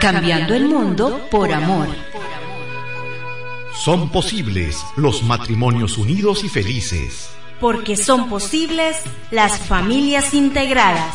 [0.00, 1.88] cambiando el mundo por amor.
[3.74, 7.30] Son posibles los matrimonios unidos y felices.
[7.60, 8.96] Porque son posibles
[9.30, 11.14] las familias integradas.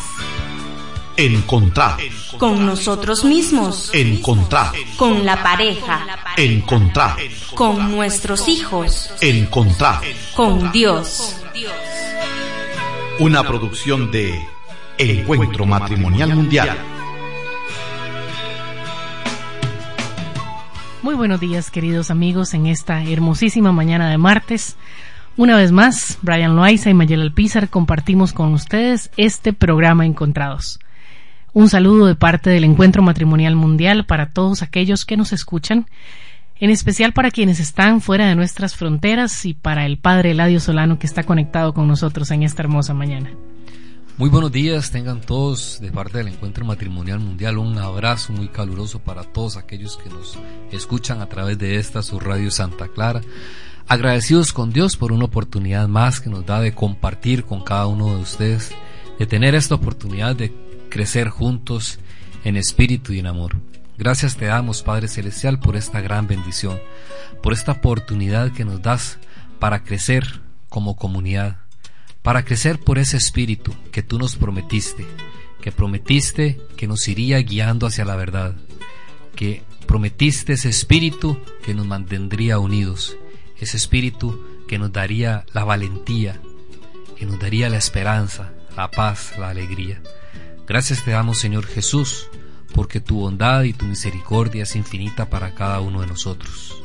[1.16, 1.98] Encontrar.
[2.38, 3.90] Con nosotros mismos.
[3.92, 4.72] Encontrar.
[4.96, 6.06] Con la pareja.
[6.36, 7.16] Encontrar.
[7.54, 9.10] Con nuestros hijos.
[9.20, 10.00] Encontrar.
[10.34, 11.36] Con Dios.
[13.18, 14.48] Una producción de
[14.96, 16.99] Encuentro Matrimonial Mundial.
[21.02, 24.76] Muy buenos días, queridos amigos, en esta hermosísima mañana de martes.
[25.38, 30.78] Una vez más, Brian Loaiza y Mayel Alpizar compartimos con ustedes este programa Encontrados.
[31.54, 35.86] Un saludo de parte del Encuentro Matrimonial Mundial para todos aquellos que nos escuchan,
[36.56, 40.98] en especial para quienes están fuera de nuestras fronteras y para el Padre Eladio Solano
[40.98, 43.30] que está conectado con nosotros en esta hermosa mañana.
[44.20, 48.98] Muy buenos días, tengan todos de parte del Encuentro Matrimonial Mundial un abrazo muy caluroso
[48.98, 50.36] para todos aquellos que nos
[50.70, 53.22] escuchan a través de esta su radio Santa Clara.
[53.88, 58.14] Agradecidos con Dios por una oportunidad más que nos da de compartir con cada uno
[58.14, 58.72] de ustedes,
[59.18, 60.54] de tener esta oportunidad de
[60.90, 61.98] crecer juntos
[62.44, 63.56] en espíritu y en amor.
[63.96, 66.78] Gracias te damos, Padre Celestial, por esta gran bendición,
[67.42, 69.18] por esta oportunidad que nos das
[69.58, 71.56] para crecer como comunidad
[72.22, 75.06] para crecer por ese espíritu que tú nos prometiste,
[75.60, 78.56] que prometiste que nos iría guiando hacia la verdad,
[79.34, 83.16] que prometiste ese espíritu que nos mantendría unidos,
[83.58, 86.40] ese espíritu que nos daría la valentía,
[87.16, 90.00] que nos daría la esperanza, la paz, la alegría.
[90.66, 92.28] Gracias te damos, Señor Jesús,
[92.74, 96.82] porque tu bondad y tu misericordia es infinita para cada uno de nosotros.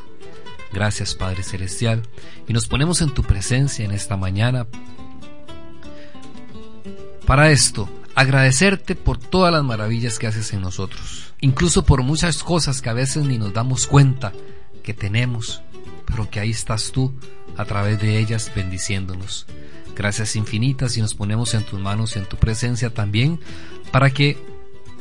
[0.73, 2.03] Gracias Padre Celestial,
[2.47, 4.67] y nos ponemos en tu presencia en esta mañana
[7.25, 12.81] para esto, agradecerte por todas las maravillas que haces en nosotros, incluso por muchas cosas
[12.81, 14.31] que a veces ni nos damos cuenta
[14.83, 15.61] que tenemos,
[16.05, 17.13] pero que ahí estás tú
[17.57, 19.47] a través de ellas bendiciéndonos.
[19.95, 23.39] Gracias infinitas y nos ponemos en tus manos y en tu presencia también
[23.91, 24.37] para que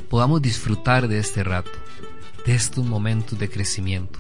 [0.08, 1.72] podamos disfrutar de este rato,
[2.46, 4.18] de estos momentos de crecimiento,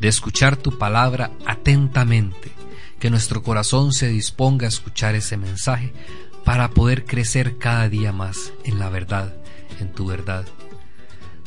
[0.00, 2.52] de escuchar tu palabra atentamente,
[2.98, 5.92] que nuestro corazón se disponga a escuchar ese mensaje
[6.48, 9.36] para poder crecer cada día más en la verdad,
[9.80, 10.46] en tu verdad.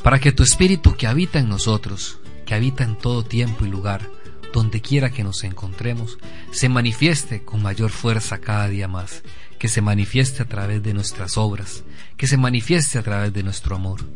[0.04, 4.08] Para que tu espíritu que habita en nosotros, que habita en todo tiempo y lugar,
[4.54, 6.20] donde quiera que nos encontremos,
[6.52, 9.24] se manifieste con mayor fuerza cada día más,
[9.58, 11.84] que se manifieste a través de nuestras obras,
[12.16, 14.08] que se manifieste a través de nuestro amor.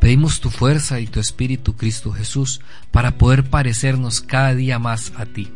[0.00, 5.26] Pedimos tu fuerza y tu espíritu, Cristo Jesús, para poder parecernos cada día más a
[5.26, 5.52] ti,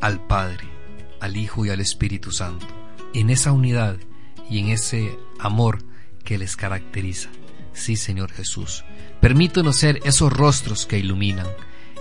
[0.00, 0.64] al Padre,
[1.20, 2.77] al Hijo y al Espíritu Santo
[3.14, 3.96] en esa unidad
[4.50, 5.82] y en ese amor
[6.24, 7.30] que les caracteriza.
[7.72, 8.84] Sí, Señor Jesús.
[9.20, 11.46] Permítanos ser esos rostros que iluminan,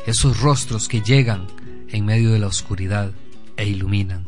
[0.06, 1.48] esos rostros que llegan
[1.90, 3.12] en medio de la oscuridad
[3.56, 4.28] e iluminan,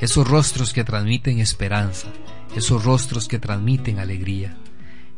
[0.00, 2.08] esos rostros que transmiten esperanza,
[2.56, 4.56] esos rostros que transmiten alegría.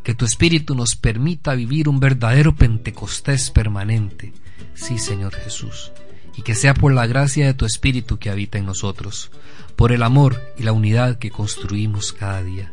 [0.03, 4.33] Que tu Espíritu nos permita vivir un verdadero Pentecostés permanente.
[4.75, 5.91] Sí, Señor Jesús.
[6.37, 9.31] Y que sea por la gracia de tu Espíritu que habita en nosotros,
[9.77, 12.73] por el amor y la unidad que construimos cada día.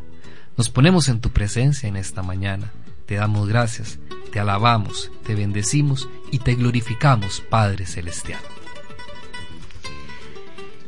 [0.56, 2.72] Nos ponemos en tu presencia en esta mañana.
[3.06, 3.98] Te damos gracias,
[4.32, 8.40] te alabamos, te bendecimos y te glorificamos, Padre Celestial.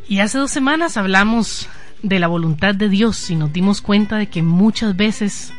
[0.09, 1.69] Y hace dos semanas hablamos
[2.03, 5.53] de la voluntad de Dios y nos dimos cuenta de que muchas veces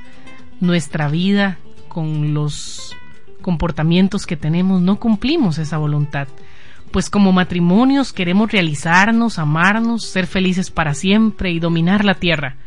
[0.59, 2.95] nuestra vida con los
[3.41, 6.27] comportamientos que tenemos no cumplimos esa voluntad
[6.91, 12.57] pues como matrimonios queremos realizarnos, amarnos, ser felices para siempre y dominar la tierra,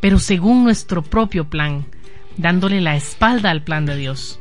[0.00, 1.86] pero según nuestro propio plan,
[2.36, 4.40] dándole la espalda al plan de Dios.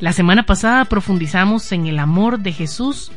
[0.00, 3.10] La semana pasada profundizamos en el amor de Jesús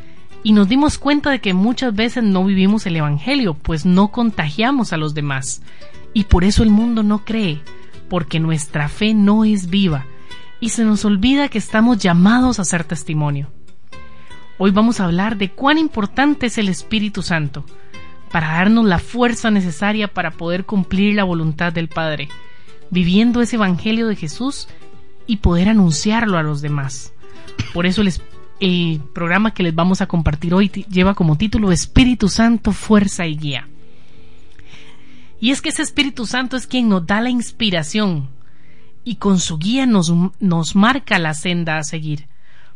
[0.44, 4.91] y nos dimos cuenta de que muchas veces no vivimos el Evangelio, pues no contagiamos
[4.91, 5.62] a los demás,
[6.13, 7.62] y por eso el mundo no cree,
[8.09, 10.06] porque nuestra fe no es viva,
[10.59, 13.52] y se nos olvida que estamos llamados a ser testimonio.
[14.63, 17.66] Hoy vamos a hablar de cuán importante es el Espíritu Santo
[18.31, 22.29] para darnos la fuerza necesaria para poder cumplir la voluntad del Padre,
[22.91, 24.67] viviendo ese Evangelio de Jesús
[25.25, 27.11] y poder anunciarlo a los demás.
[27.73, 28.03] Por eso
[28.59, 33.37] el programa que les vamos a compartir hoy lleva como título Espíritu Santo, Fuerza y
[33.37, 33.67] Guía.
[35.40, 38.29] Y es que ese Espíritu Santo es quien nos da la inspiración
[39.03, 42.29] y con su guía nos, nos marca la senda a seguir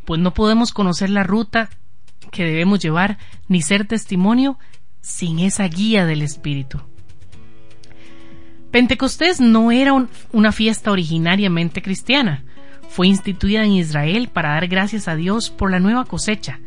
[0.05, 1.69] pues no podemos conocer la ruta
[2.31, 3.17] que debemos llevar
[3.47, 4.57] ni ser testimonio
[5.01, 6.81] sin esa guía del Espíritu.
[8.71, 9.93] Pentecostés no era
[10.31, 12.43] una fiesta originariamente cristiana,
[12.89, 16.59] fue instituida en Israel para dar gracias a Dios por la nueva cosecha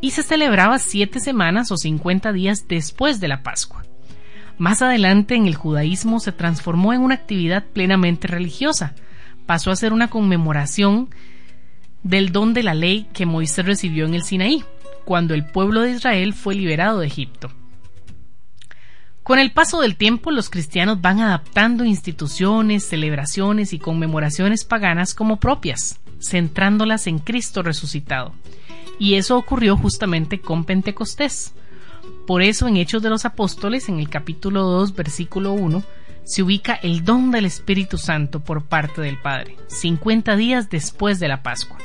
[0.00, 3.84] y se celebraba siete semanas o cincuenta días después de la Pascua.
[4.58, 8.94] Más adelante en el judaísmo se transformó en una actividad plenamente religiosa.
[9.46, 11.08] Pasó a ser una conmemoración
[12.02, 14.64] del don de la ley que Moisés recibió en el Sinaí,
[15.04, 17.50] cuando el pueblo de Israel fue liberado de Egipto.
[19.22, 25.38] Con el paso del tiempo, los cristianos van adaptando instituciones, celebraciones y conmemoraciones paganas como
[25.38, 28.32] propias, centrándolas en Cristo resucitado.
[28.98, 31.54] Y eso ocurrió justamente con Pentecostés.
[32.26, 35.82] Por eso en Hechos de los Apóstoles, en el capítulo 2, versículo 1,
[36.24, 41.28] se ubica el don del Espíritu Santo por parte del Padre, 50 días después de
[41.28, 41.78] la Pascua.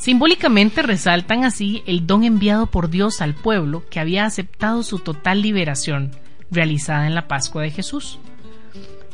[0.00, 5.42] Simbólicamente resaltan así el don enviado por Dios al pueblo que había aceptado su total
[5.42, 6.12] liberación,
[6.50, 8.18] realizada en la Pascua de Jesús.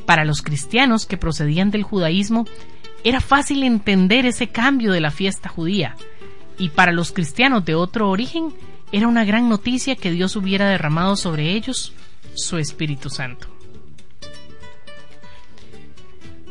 [0.06, 2.46] Para los cristianos que procedían del judaísmo,
[3.02, 5.96] era fácil entender ese cambio de la fiesta judía,
[6.56, 8.54] y para los cristianos de otro origen,
[8.92, 11.94] era una gran noticia que Dios hubiera derramado sobre ellos
[12.34, 13.48] su Espíritu Santo.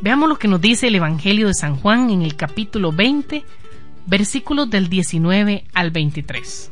[0.01, 3.45] Veamos lo que nos dice el Evangelio de San Juan en el capítulo 20,
[4.05, 6.71] versículos del 19 al 23.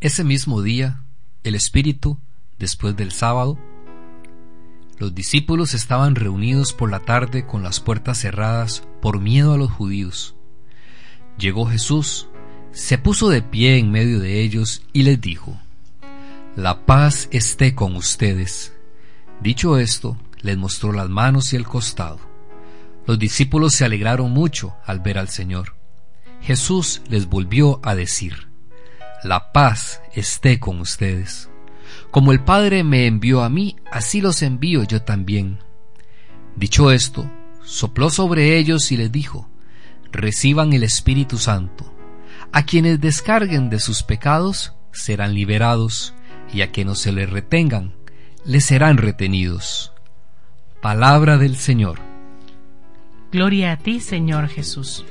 [0.00, 1.02] Ese mismo día,
[1.42, 2.18] el Espíritu,
[2.58, 3.58] después del sábado,
[4.98, 9.70] los discípulos estaban reunidos por la tarde con las puertas cerradas por miedo a los
[9.70, 10.36] judíos.
[11.38, 12.28] Llegó Jesús,
[12.72, 15.58] se puso de pie en medio de ellos y les dijo,
[16.54, 18.72] La paz esté con ustedes.
[19.40, 22.33] Dicho esto, les mostró las manos y el costado.
[23.06, 25.76] Los discípulos se alegraron mucho al ver al Señor.
[26.40, 28.48] Jesús les volvió a decir,
[29.22, 31.48] La paz esté con ustedes.
[32.10, 35.58] Como el Padre me envió a mí, así los envío yo también.
[36.56, 37.30] Dicho esto,
[37.62, 39.48] sopló sobre ellos y les dijo,
[40.12, 41.92] Reciban el Espíritu Santo.
[42.52, 46.14] A quienes descarguen de sus pecados serán liberados,
[46.52, 47.94] y a quienes se les retengan,
[48.44, 49.92] les serán retenidos.
[50.80, 52.13] Palabra del Señor.
[53.34, 55.04] Gloria a ti, Señor Jesús.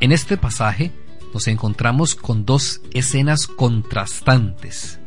[0.00, 0.92] En este pasaje
[1.34, 4.98] nos encontramos con dos escenas contrastantes.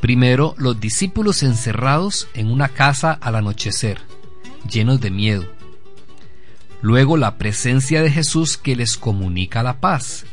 [0.00, 3.98] Primero, los discípulos encerrados en una casa al anochecer,
[4.70, 5.52] llenos de miedo.
[6.82, 10.24] Luego, la presencia de Jesús que les comunica la paz,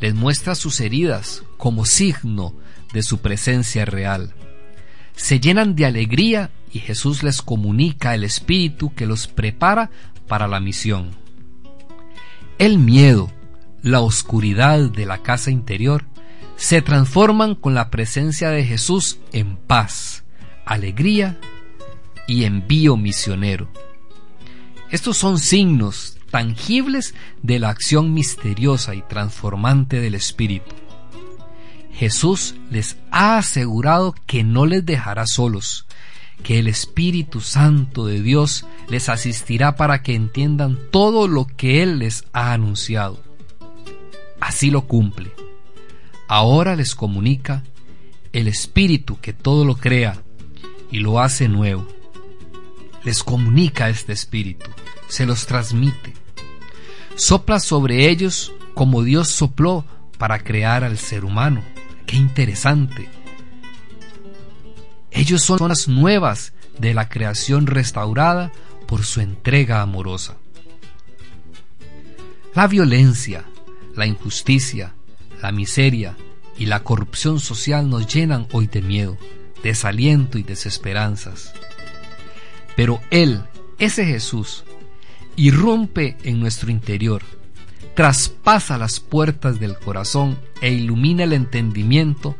[0.00, 2.52] les muestra sus heridas como signo
[2.92, 4.34] de su presencia real.
[5.14, 9.88] Se llenan de alegría y Jesús les comunica el Espíritu que los prepara
[10.26, 11.10] para la misión.
[12.58, 13.30] El miedo,
[13.82, 16.04] la oscuridad de la casa interior,
[16.56, 20.24] se transforman con la presencia de Jesús en paz,
[20.64, 21.38] alegría
[22.26, 23.68] y envío misionero.
[24.90, 30.74] Estos son signos tangibles de la acción misteriosa y transformante del Espíritu.
[31.92, 35.85] Jesús les ha asegurado que no les dejará solos,
[36.42, 41.98] que el Espíritu Santo de Dios les asistirá para que entiendan todo lo que Él
[41.98, 43.20] les ha anunciado.
[44.40, 45.32] Así lo cumple.
[46.28, 47.64] Ahora les comunica
[48.32, 50.22] el Espíritu que todo lo crea
[50.90, 51.86] y lo hace nuevo.
[53.04, 54.66] Les comunica este Espíritu,
[55.08, 56.14] se los transmite.
[57.14, 59.84] Sopla sobre ellos como Dios sopló
[60.18, 61.62] para crear al ser humano.
[62.06, 63.08] Qué interesante.
[65.10, 68.52] Ellos son las nuevas de la creación restaurada
[68.86, 70.36] por su entrega amorosa.
[72.54, 73.44] La violencia,
[73.94, 74.94] la injusticia,
[75.42, 76.16] la miseria
[76.58, 79.18] y la corrupción social nos llenan hoy de miedo,
[79.62, 81.52] desaliento y desesperanzas.
[82.76, 83.42] Pero Él,
[83.78, 84.64] ese Jesús,
[85.36, 87.22] irrumpe en nuestro interior,
[87.94, 92.36] traspasa las puertas del corazón e ilumina el entendimiento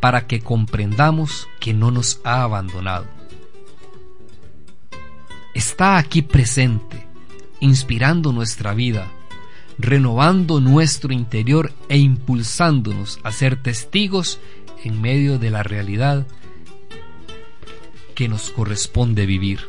[0.00, 3.06] para que comprendamos que no nos ha abandonado.
[5.54, 7.06] Está aquí presente,
[7.60, 9.10] inspirando nuestra vida,
[9.78, 14.38] renovando nuestro interior e impulsándonos a ser testigos
[14.84, 16.26] en medio de la realidad
[18.14, 19.60] que nos corresponde vivir.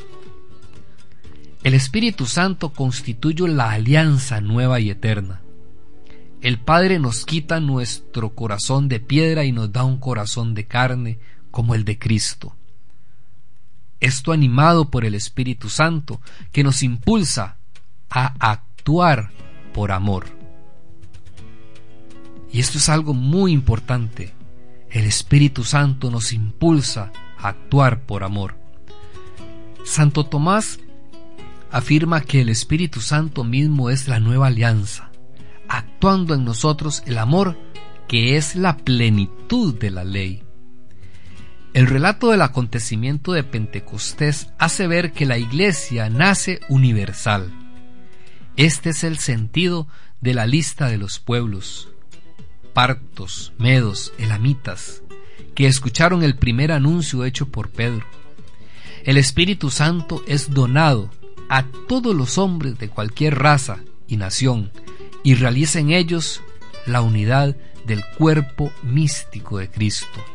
[1.64, 5.42] El Espíritu Santo constituye la alianza nueva y eterna
[6.42, 11.20] el Padre nos quita nuestro corazón de piedra y nos da un corazón de carne
[11.52, 12.56] como el de Cristo.
[14.00, 16.22] Esto animado por el Espíritu Santo
[16.54, 17.58] que nos impulsa
[18.10, 19.32] a actuar
[19.74, 20.28] por amor.
[22.52, 24.34] Y esto es algo muy importante.
[24.90, 28.56] El Espíritu Santo nos impulsa a actuar por amor.
[29.84, 30.80] Santo Tomás
[31.72, 35.09] afirma que el Espíritu Santo mismo es la nueva alianza,
[35.70, 37.58] actuando en nosotros el amor
[38.08, 40.44] que es la plenitud de la ley.
[41.74, 47.54] El relato del acontecimiento de Pentecostés hace ver que la iglesia nace universal.
[48.58, 49.88] Este es el sentido
[50.20, 51.90] de la lista de los pueblos,
[52.74, 55.04] partos, medos, elamitas,
[55.54, 58.06] que escucharon el primer anuncio hecho por Pedro.
[59.04, 61.12] El Espíritu Santo es donado
[61.50, 64.72] a todos los hombres de cualquier raza y nación
[65.30, 66.42] y realiza en ellos
[66.88, 67.56] la unidad
[67.86, 70.26] del cuerpo místico de Cristo.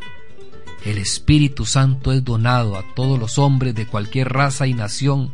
[0.85, 5.33] El Espíritu Santo es donado a todos los hombres de cualquier raza y nación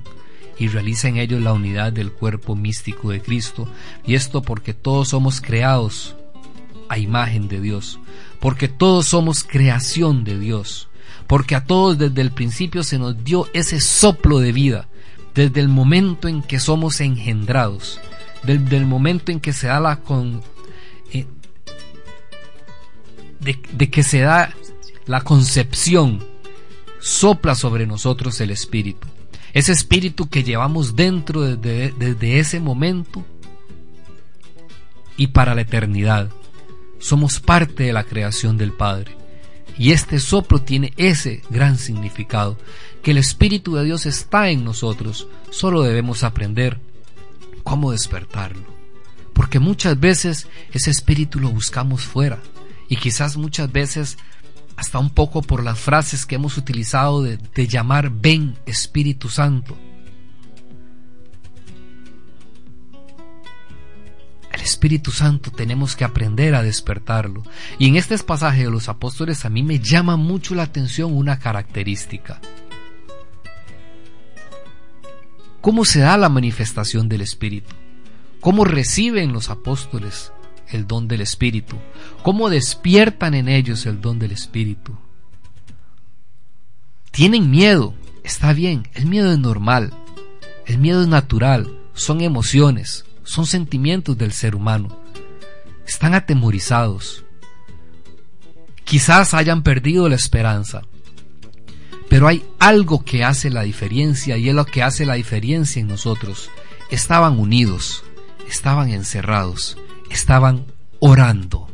[0.58, 3.68] y realiza en ellos la unidad del cuerpo místico de Cristo.
[4.06, 6.16] Y esto porque todos somos creados
[6.88, 8.00] a imagen de Dios,
[8.40, 10.88] porque todos somos creación de Dios,
[11.26, 14.88] porque a todos desde el principio se nos dio ese soplo de vida,
[15.34, 18.00] desde el momento en que somos engendrados,
[18.42, 20.42] desde el momento en que se da la con,
[21.12, 21.26] eh,
[23.40, 24.54] de que se da
[25.06, 26.24] la concepción,
[27.00, 29.08] sopla sobre nosotros el Espíritu.
[29.52, 33.24] Ese Espíritu que llevamos dentro desde, ese momento
[35.16, 36.30] y para la eternidad.
[37.00, 39.16] Somos parte de la creación del Padre.
[39.76, 42.58] Y este soplo tiene ese gran significado,
[43.02, 46.78] que el Espíritu de Dios está en nosotros, solo debemos aprender
[47.62, 48.66] cómo despertarlo.
[49.32, 52.40] Porque muchas veces ese Espíritu lo buscamos fuera
[52.88, 54.18] y quizás muchas veces
[54.76, 59.76] hasta un poco por las frases que hemos utilizado de, llamar ven Espíritu Santo.
[64.52, 67.42] El Espíritu Santo tenemos que aprender a despertarlo.
[67.78, 71.38] Y en este pasaje de los apóstoles a mí me llama mucho la atención una
[71.38, 72.40] característica.
[75.60, 77.74] ¿Cómo se da la manifestación del Espíritu?
[78.40, 80.32] ¿Cómo reciben los apóstoles
[80.68, 81.76] el don del Espíritu?
[82.22, 84.96] ¿Cómo despiertan en ellos el don del Espíritu?
[87.10, 89.92] Tienen miedo, está bien, el miedo es normal,
[90.66, 94.96] el miedo es natural, son emociones, son sentimientos del ser humano.
[95.86, 97.24] Están atemorizados.
[98.84, 100.82] Quizás hayan perdido la esperanza,
[102.10, 105.86] pero hay algo que hace la diferencia y es lo que hace la diferencia en
[105.86, 106.50] nosotros.
[106.90, 108.02] Estaban unidos,
[108.48, 109.78] estaban encerrados,
[110.10, 110.66] estaban
[110.98, 111.68] orando.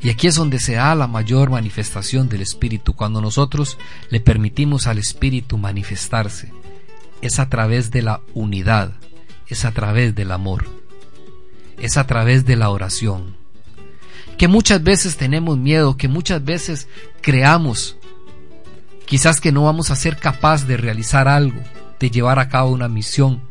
[0.00, 3.76] Y aquí es donde se da la mayor manifestación del Espíritu, cuando nosotros
[4.08, 6.52] le permitimos al Espíritu manifestarse.
[7.22, 8.92] Es a través de la unidad,
[9.48, 10.68] es a través del amor,
[11.76, 13.36] es a través de la oración.
[14.38, 16.86] Que muchas veces tenemos miedo, que muchas veces
[17.20, 17.96] creamos
[19.10, 21.60] quizás que no vamos a ser capaz de realizar algo,
[21.98, 23.42] de llevar a cabo una misión,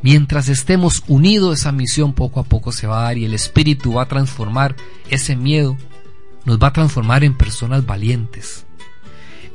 [0.00, 3.94] Mientras estemos unidos, esa misión poco a poco se va a dar y el Espíritu
[3.94, 4.76] va a transformar
[5.10, 5.76] ese miedo,
[6.44, 8.64] nos va a transformar en personas valientes.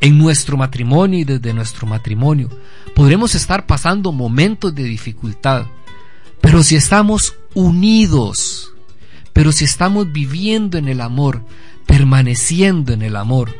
[0.01, 2.49] En nuestro matrimonio y desde nuestro matrimonio
[2.93, 5.65] podremos estar pasando momentos de dificultad,
[6.41, 8.73] pero si estamos unidos,
[9.31, 11.45] pero si estamos viviendo en el amor,
[11.85, 13.55] permaneciendo en el amor,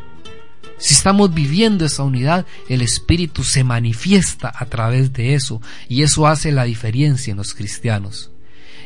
[0.77, 6.27] si estamos viviendo esa unidad, el Espíritu se manifiesta a través de eso y eso
[6.27, 8.32] hace la diferencia en los cristianos.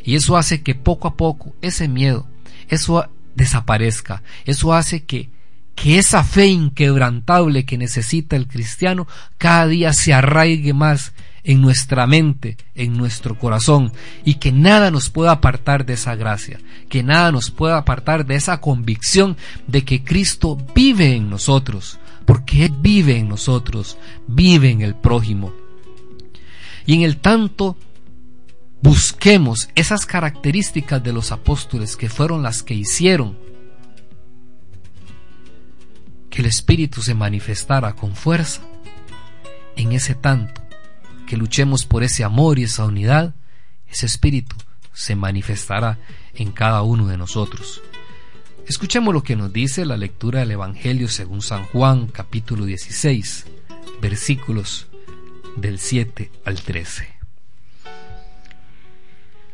[0.04, 2.28] Y eso hace que poco a poco ese miedo,
[2.70, 4.24] eso desaparezca.
[4.46, 5.30] Eso hace que,
[5.76, 11.14] que esa fe inquebrantable que necesita el cristiano cada día se arraigue más
[11.48, 13.94] en nuestra mente, en nuestro corazón,
[14.26, 18.36] y que nada nos pueda apartar de esa gracia, que nada nos pueda apartar de
[18.36, 24.82] esa convicción de que Cristo vive en nosotros, porque Él vive en nosotros, vive en
[24.82, 25.54] el prójimo.
[26.86, 27.78] Y en el tanto
[28.82, 33.38] busquemos esas características de los apóstoles que fueron las que hicieron
[36.30, 38.62] que el Espíritu se manifestara con fuerza
[39.78, 40.67] en ese tanto
[41.28, 43.36] que luchemos por ese amor y esa unidad,
[43.88, 44.56] ese espíritu
[44.94, 46.00] se manifestará
[46.34, 47.84] en cada uno de nosotros.
[48.68, 53.46] Escuchemos lo que nos dice la lectura del Evangelio según San Juan capítulo 16,
[54.02, 54.88] versículos
[55.56, 57.08] del 7 al 13.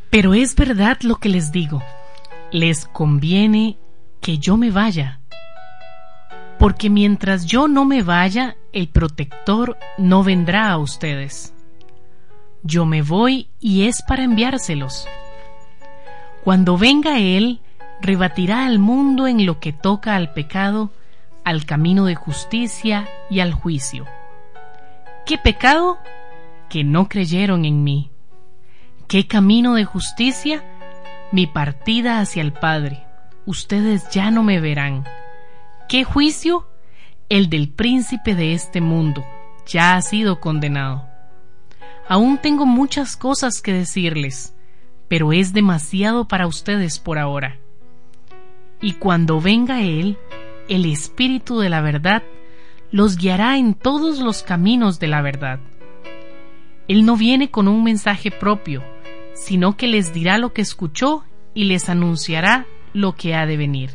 [0.09, 1.83] Pero es verdad lo que les digo,
[2.51, 3.77] les conviene
[4.21, 5.19] que yo me vaya,
[6.57, 11.52] porque mientras yo no me vaya, el protector no vendrá a ustedes.
[12.63, 15.05] Yo me voy y es para enviárselos.
[16.45, 17.59] Cuando venga Él,
[18.01, 20.91] rebatirá al mundo en lo que toca al pecado,
[21.43, 24.05] al camino de justicia y al juicio.
[25.25, 25.97] ¿Qué pecado?
[26.69, 28.11] Que no creyeron en mí.
[29.09, 30.63] ¿Qué camino de justicia?
[31.33, 33.03] Mi partida hacia el Padre.
[33.45, 35.03] Ustedes ya no me verán.
[35.89, 36.69] ¿Qué juicio?
[37.27, 39.25] El del príncipe de este mundo.
[39.67, 41.12] Ya ha sido condenado.
[42.07, 44.55] Aún tengo muchas cosas que decirles,
[45.07, 47.57] pero es demasiado para ustedes por ahora.
[48.81, 50.17] Y cuando venga Él,
[50.67, 52.23] el Espíritu de la verdad,
[52.91, 55.59] los guiará en todos los caminos de la verdad.
[56.87, 58.83] Él no viene con un mensaje propio,
[59.33, 63.91] sino que les dirá lo que escuchó y les anunciará lo que ha de venir.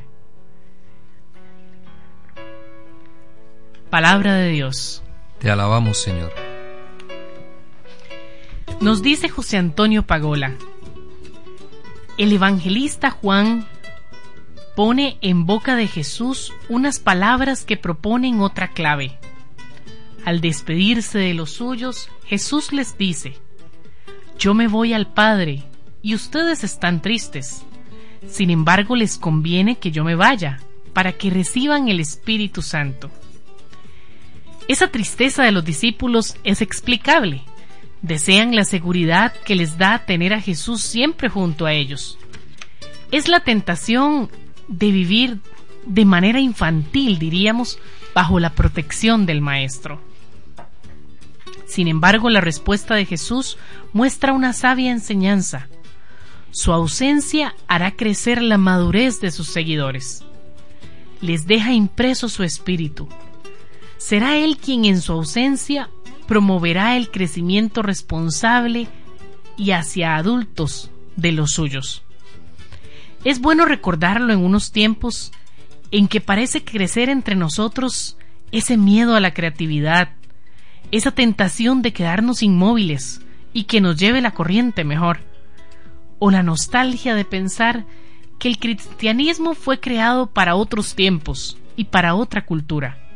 [3.91, 5.03] Palabra de Dios.
[5.38, 6.48] Te alabamos, Señor.
[8.80, 10.54] Nos dice José Antonio Pagola,
[12.16, 13.66] el evangelista Juan
[14.76, 19.18] pone en boca de Jesús unas palabras que proponen otra clave.
[20.25, 23.35] Al despedirse de los suyos, Jesús les dice,
[24.38, 25.64] Yo me voy al Padre,
[26.00, 27.64] y ustedes están tristes.
[28.28, 30.61] Sin embargo, les conviene que yo me vaya,
[30.92, 33.11] para que reciban el Espíritu Santo.
[34.68, 37.42] Esa tristeza de los discípulos es explicable.
[38.02, 42.19] Desean la seguridad que les da tener a Jesús siempre junto a ellos.
[43.11, 44.31] Es la tentación
[44.69, 45.40] de vivir
[45.87, 47.78] de manera infantil, diríamos,
[48.14, 50.00] bajo la protección del Maestro.
[51.67, 53.59] Sin embargo, la respuesta de Jesús
[53.93, 55.69] muestra una sabia enseñanza.
[56.50, 60.25] Su ausencia hará crecer la madurez de sus seguidores.
[61.21, 63.09] Les deja impreso su espíritu.
[63.99, 65.90] Será Él quien en su ausencia
[66.28, 68.87] promoverá el crecimiento responsable
[69.56, 72.02] y hacia adultos de los suyos.
[73.25, 75.32] Es bueno recordarlo en unos tiempos
[75.90, 78.18] en que parece crecer entre nosotros
[78.52, 80.11] ese miedo a la creatividad,
[80.92, 83.23] esa tentación de quedarnos inmóviles
[83.54, 85.20] y que nos lleve la corriente mejor,
[86.18, 87.86] o la nostalgia de pensar
[88.38, 93.07] que el cristianismo fue creado para otros tiempos y para otra cultura.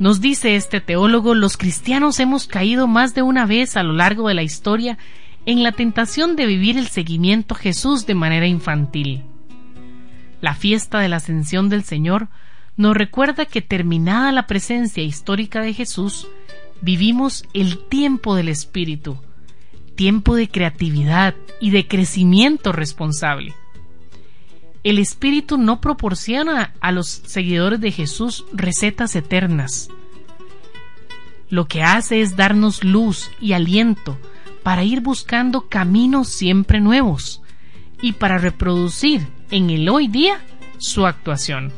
[0.00, 4.28] Nos dice este teólogo, los cristianos hemos caído más de una vez a lo largo
[4.28, 4.96] de la historia
[5.44, 9.24] en la tentación de vivir el seguimiento a Jesús de manera infantil.
[10.40, 12.28] La fiesta de la ascensión del Señor
[12.78, 16.26] nos recuerda que terminada la presencia histórica de Jesús,
[16.80, 19.18] vivimos el tiempo del Espíritu,
[19.96, 23.52] tiempo de creatividad y de crecimiento responsable.
[24.82, 29.90] El Espíritu no proporciona a los seguidores de Jesús recetas eternas.
[31.50, 34.16] Lo que hace es darnos luz y aliento
[34.62, 37.42] para ir buscando caminos siempre nuevos
[38.00, 40.40] y para reproducir en el hoy día
[40.78, 41.72] su actuación.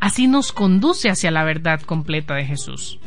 [0.00, 2.98] Así nos conduce hacia la verdad completa de Jesús.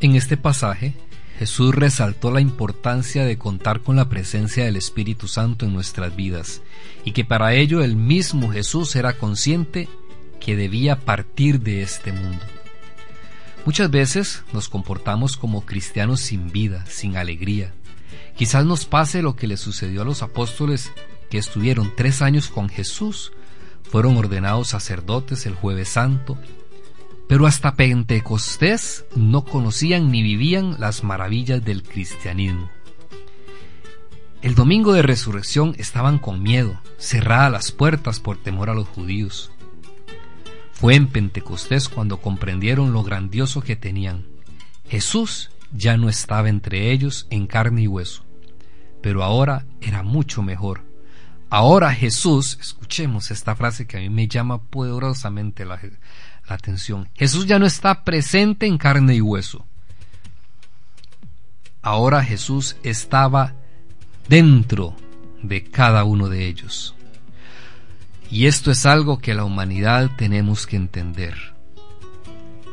[0.00, 0.94] En este pasaje,
[1.38, 6.62] Jesús resaltó la importancia de contar con la presencia del Espíritu Santo en nuestras vidas
[7.04, 9.88] y que para ello el mismo Jesús era consciente
[10.40, 12.44] que debía partir de este mundo.
[13.66, 17.74] Muchas veces nos comportamos como cristianos sin vida, sin alegría.
[18.36, 20.92] Quizás nos pase lo que le sucedió a los apóstoles
[21.30, 23.32] que estuvieron tres años con Jesús,
[23.82, 26.38] fueron ordenados sacerdotes el jueves santo,
[27.28, 32.70] pero hasta Pentecostés no conocían ni vivían las maravillas del cristianismo.
[34.42, 39.50] El domingo de resurrección estaban con miedo, cerradas las puertas por temor a los judíos.
[40.72, 44.26] Fue en Pentecostés cuando comprendieron lo grandioso que tenían.
[44.88, 48.24] Jesús ya no estaba entre ellos en carne y hueso,
[49.02, 50.84] pero ahora era mucho mejor.
[51.48, 55.80] Ahora Jesús, escuchemos esta frase que a mí me llama poderosamente la,
[56.48, 59.66] la atención, Jesús ya no está presente en carne y hueso.
[61.82, 63.54] Ahora Jesús estaba
[64.28, 64.96] dentro
[65.42, 66.94] de cada uno de ellos.
[68.30, 71.54] Y esto es algo que la humanidad tenemos que entender.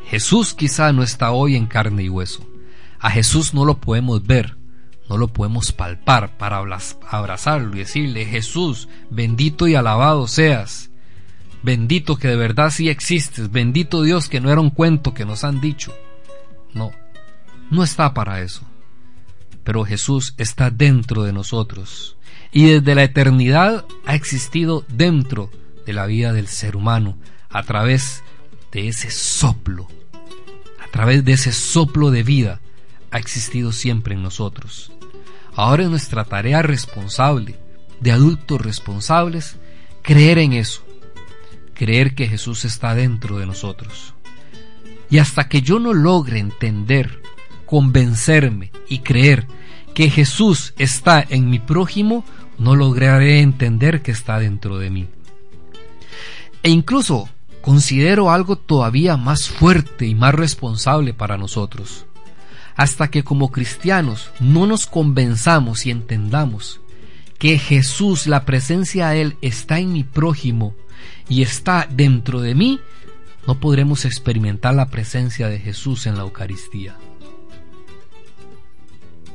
[0.07, 2.47] Jesús quizá no está hoy en carne y hueso.
[2.99, 4.57] A Jesús no lo podemos ver,
[5.09, 6.63] no lo podemos palpar para
[7.09, 10.89] abrazarlo y decirle, Jesús, bendito y alabado seas.
[11.63, 15.45] Bendito que de verdad sí existes, bendito Dios que no era un cuento que nos
[15.45, 15.95] han dicho.
[16.73, 16.91] No,
[17.71, 18.61] no está para eso.
[19.63, 22.17] Pero Jesús está dentro de nosotros
[22.51, 25.49] y desde la eternidad ha existido dentro
[25.85, 27.17] de la vida del ser humano
[27.49, 28.23] a través
[28.71, 29.87] de ese soplo,
[30.83, 32.59] a través de ese soplo de vida
[33.09, 34.91] ha existido siempre en nosotros.
[35.55, 37.57] Ahora es nuestra tarea responsable,
[38.01, 39.55] de adultos responsables,
[40.01, 40.82] creer en eso,
[41.73, 44.13] creer que Jesús está dentro de nosotros.
[45.09, 47.21] Y hasta que yo no logre entender,
[47.65, 49.47] convencerme y creer
[49.93, 52.25] que Jesús está en mi prójimo,
[52.57, 55.07] no lograré entender que está dentro de mí.
[56.63, 57.29] E incluso
[57.61, 62.05] considero algo todavía más fuerte y más responsable para nosotros.
[62.75, 66.81] Hasta que como cristianos no nos convenzamos y entendamos
[67.37, 70.75] que Jesús, la presencia de Él, está en mi prójimo
[71.29, 72.79] y está dentro de mí,
[73.47, 76.95] no podremos experimentar la presencia de Jesús en la Eucaristía.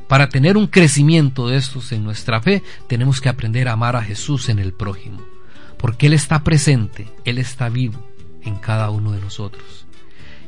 [0.07, 4.01] Para tener un crecimiento de estos en nuestra fe, tenemos que aprender a amar a
[4.01, 5.21] Jesús en el prójimo,
[5.77, 8.03] porque Él está presente, Él está vivo
[8.41, 9.85] en cada uno de nosotros.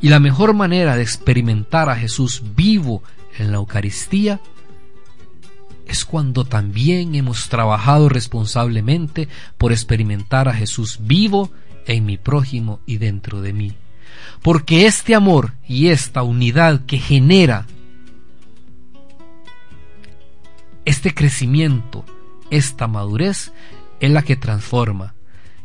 [0.02, 3.04] Y la mejor manera de experimentar a Jesús vivo
[3.38, 4.40] en la Eucaristía
[5.92, 9.28] es cuando también hemos trabajado responsablemente
[9.58, 11.52] por experimentar a Jesús vivo
[11.86, 13.74] en mi prójimo y dentro de mí.
[14.42, 17.68] Porque este amor y esta unidad que genera
[20.86, 22.06] este crecimiento,
[22.50, 23.52] esta madurez,
[24.00, 25.14] es la que transforma.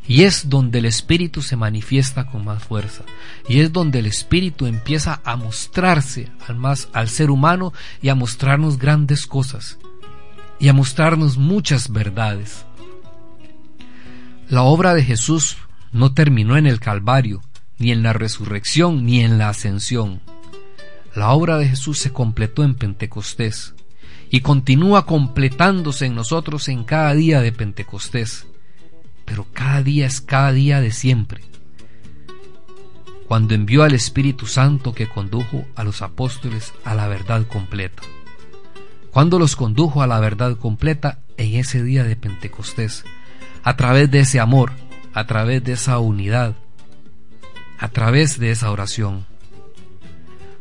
[0.09, 3.05] Y es donde el Espíritu se manifiesta con más fuerza.
[3.49, 8.17] Y es donde el Espíritu empieza a mostrarse al, más, al ser humano y a
[8.17, 9.79] mostrarnos grandes cosas.
[10.59, 12.65] Y a mostrarnos muchas verdades.
[14.49, 15.59] La obra de Jesús
[15.93, 17.43] no terminó en el Calvario,
[17.79, 20.21] ni en la resurrección, ni en la ascensión.
[21.15, 23.75] La obra de Jesús se completó en Pentecostés
[24.31, 28.47] y continúa completándose en nosotros en cada día de Pentecostés.
[29.25, 31.43] Pero cada día es cada día de siempre.
[33.27, 38.03] Cuando envió al Espíritu Santo que condujo a los apóstoles a la verdad completa.
[39.17, 43.03] Cuando los condujo a la verdad completa en ese día de Pentecostés,
[43.63, 44.73] a través de ese amor,
[45.15, 46.55] a través de esa unidad,
[47.79, 49.25] a través de esa oración.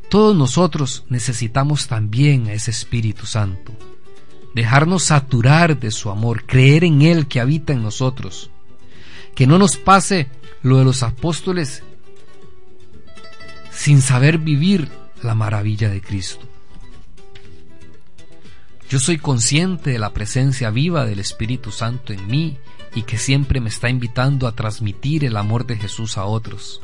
[0.09, 3.73] Todos nosotros necesitamos también a ese Espíritu Santo,
[4.53, 8.51] dejarnos saturar de su amor, creer en Él que habita en nosotros,
[9.35, 10.29] que no nos pase
[10.61, 11.83] lo de los apóstoles
[13.69, 14.89] sin saber vivir
[15.21, 16.54] la maravilla de Cristo.
[18.89, 22.58] Yo soy consciente de la presencia viva del Espíritu Santo en mí
[22.93, 26.82] y que siempre me está invitando a transmitir el amor de Jesús a otros.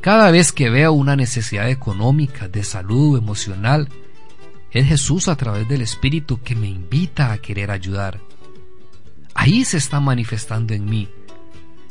[0.00, 3.88] Cada vez que veo una necesidad económica, de salud, emocional,
[4.70, 8.20] es Jesús a través del Espíritu que me invita a querer ayudar.
[9.34, 11.08] Ahí se está manifestando en mí.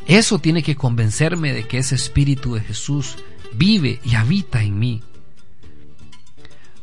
[0.07, 3.17] Eso tiene que convencerme de que ese Espíritu de Jesús
[3.53, 5.03] vive y habita en mí.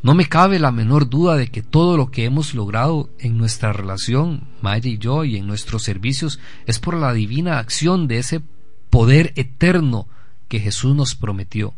[0.03, 3.71] No me cabe la menor duda de que todo lo que hemos logrado en nuestra
[3.71, 8.41] relación, Maya y yo, y en nuestros servicios, es por la divina acción de ese
[8.89, 10.09] poder eterno
[10.49, 11.73] que Jesús nos prometió.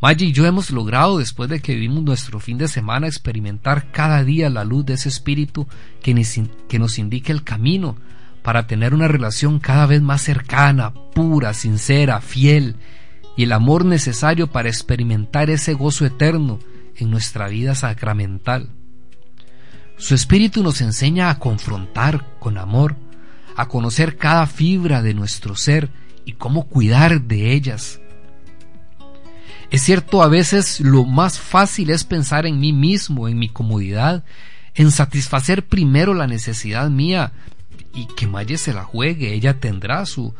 [0.00, 4.22] Maya y yo hemos logrado, después de que vivimos nuestro fin de semana, experimentar cada
[4.22, 5.66] día la luz de ese Espíritu
[6.00, 6.14] que
[6.78, 7.96] nos indique el camino
[8.44, 12.76] para tener una relación cada vez más cercana, pura, sincera, fiel
[13.38, 16.58] y el amor necesario para experimentar ese gozo eterno
[16.96, 18.68] en nuestra vida sacramental.
[19.96, 22.96] Su espíritu nos enseña a confrontar con amor,
[23.54, 25.88] a conocer cada fibra de nuestro ser
[26.24, 28.00] y cómo cuidar de ellas.
[29.70, 34.24] Es cierto, a veces lo más fácil es pensar en mí mismo, en mi comodidad,
[34.74, 37.30] en satisfacer primero la necesidad mía
[37.94, 40.34] y que Maye se la juegue, ella tendrá su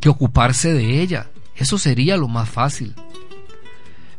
[0.00, 1.28] que ocuparse de ella.
[1.56, 2.94] Eso sería lo más fácil.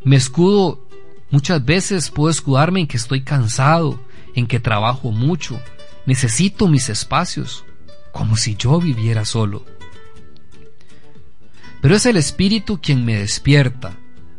[0.04, 0.88] Me escudo,
[1.32, 4.00] muchas veces puedo escudarme en que estoy cansado,
[4.36, 5.60] en que trabajo mucho,
[6.06, 7.64] necesito mis espacios,
[8.12, 9.66] como si yo viviera solo.
[11.82, 13.98] Pero es el Espíritu quien me despierta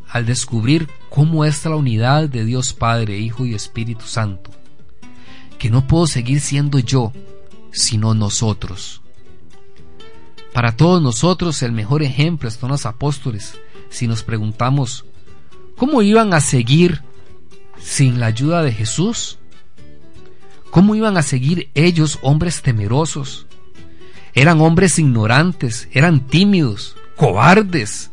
[0.08, 4.50] al descubrir cómo es la unidad de Dios Padre, Hijo y Espíritu Santo,
[5.58, 7.12] que no puedo seguir siendo yo,
[7.72, 9.03] sino nosotros.
[10.54, 13.58] Para todos nosotros el mejor ejemplo son los apóstoles.
[13.90, 15.04] Si nos preguntamos,
[15.76, 17.02] ¿cómo iban a seguir
[17.76, 19.40] sin la ayuda de Jesús?
[20.70, 23.48] ¿Cómo iban a seguir ellos hombres temerosos?
[24.32, 28.12] Eran hombres ignorantes, eran tímidos, cobardes.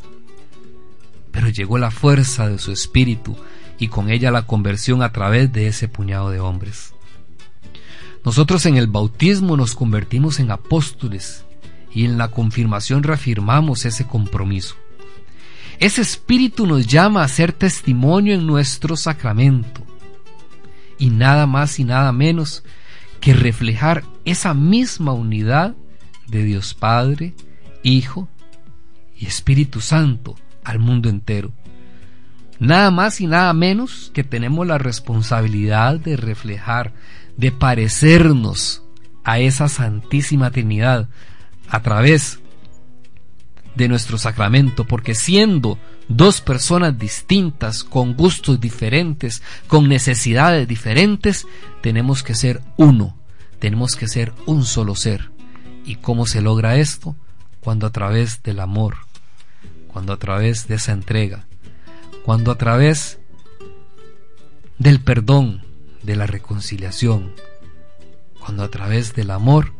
[1.31, 3.37] Pero llegó la fuerza de su espíritu
[3.77, 6.95] y con ella la conversión a través de ese puñado de hombres.
[8.25, 11.45] Nosotros en el bautismo nos convertimos en apóstoles
[11.93, 14.75] y en la confirmación reafirmamos ese compromiso.
[15.79, 19.81] Ese espíritu nos llama a ser testimonio en nuestro sacramento
[20.99, 22.63] y nada más y nada menos
[23.19, 25.75] que reflejar esa misma unidad
[26.27, 27.33] de Dios Padre,
[27.83, 28.29] Hijo
[29.17, 31.51] y Espíritu Santo al mundo entero.
[32.59, 36.93] Nada más y nada menos que tenemos la responsabilidad de reflejar,
[37.37, 38.83] de parecernos
[39.23, 41.09] a esa Santísima Trinidad
[41.71, 42.39] a través
[43.75, 45.79] de nuestro sacramento, porque siendo
[46.09, 51.47] dos personas distintas, con gustos diferentes, con necesidades diferentes,
[51.81, 53.17] tenemos que ser uno,
[53.59, 55.31] tenemos que ser un solo ser.
[55.85, 57.15] ¿Y cómo se logra esto?
[57.61, 58.97] Cuando a través del amor,
[59.87, 61.47] cuando a través de esa entrega,
[62.25, 63.17] cuando a través
[64.77, 65.63] del perdón,
[66.03, 67.31] de la reconciliación,
[68.41, 69.73] cuando a través del amor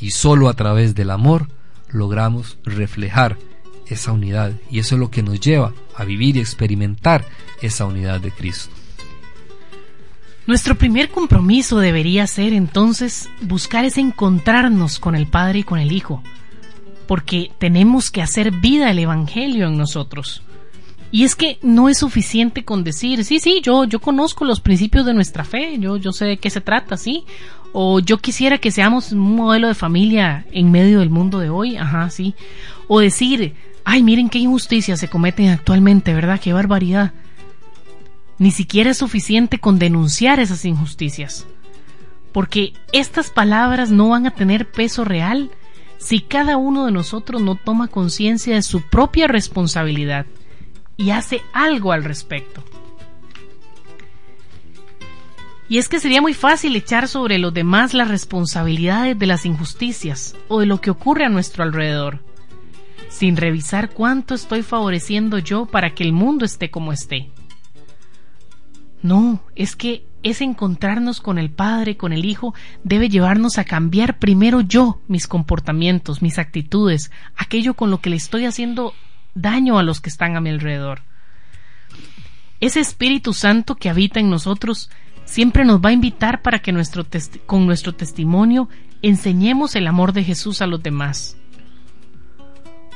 [0.00, 1.48] y solo a través del amor
[1.88, 3.36] logramos reflejar
[3.86, 7.24] esa unidad y eso es lo que nos lleva a vivir y experimentar
[7.62, 8.74] esa unidad de Cristo.
[10.46, 15.92] Nuestro primer compromiso debería ser entonces buscar ese encontrarnos con el Padre y con el
[15.92, 16.22] Hijo,
[17.06, 20.42] porque tenemos que hacer vida el Evangelio en nosotros.
[21.10, 25.06] Y es que no es suficiente con decir, sí, sí, yo, yo conozco los principios
[25.06, 27.24] de nuestra fe, yo, yo sé de qué se trata, sí.
[27.72, 31.76] O yo quisiera que seamos un modelo de familia en medio del mundo de hoy,
[31.76, 32.34] ajá, sí.
[32.88, 36.40] O decir, ay, miren qué injusticias se cometen actualmente, ¿verdad?
[36.40, 37.12] Qué barbaridad.
[38.38, 41.46] Ni siquiera es suficiente con denunciar esas injusticias.
[42.32, 45.50] Porque estas palabras no van a tener peso real
[45.96, 50.26] si cada uno de nosotros no toma conciencia de su propia responsabilidad
[50.98, 52.62] y hace algo al respecto.
[55.70, 60.34] Y es que sería muy fácil echar sobre los demás las responsabilidades de las injusticias
[60.48, 62.20] o de lo que ocurre a nuestro alrededor,
[63.08, 67.30] sin revisar cuánto estoy favoreciendo yo para que el mundo esté como esté.
[69.02, 74.18] No, es que ese encontrarnos con el Padre, con el Hijo, debe llevarnos a cambiar
[74.18, 78.94] primero yo mis comportamientos, mis actitudes, aquello con lo que le estoy haciendo
[79.40, 81.02] daño a los que están a mi alrededor.
[82.60, 84.90] Ese Espíritu Santo que habita en nosotros
[85.24, 86.72] siempre nos va a invitar para que
[87.46, 88.68] con nuestro testimonio
[89.02, 91.36] enseñemos el amor de Jesús a los demás.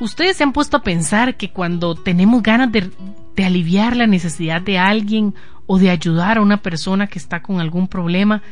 [0.01, 2.91] Ustedes se han puesto a pensar que cuando tenemos ganas de,
[3.37, 5.35] de aliviar la necesidad de alguien
[5.67, 8.43] o de ayudar a una persona que está con algún problema,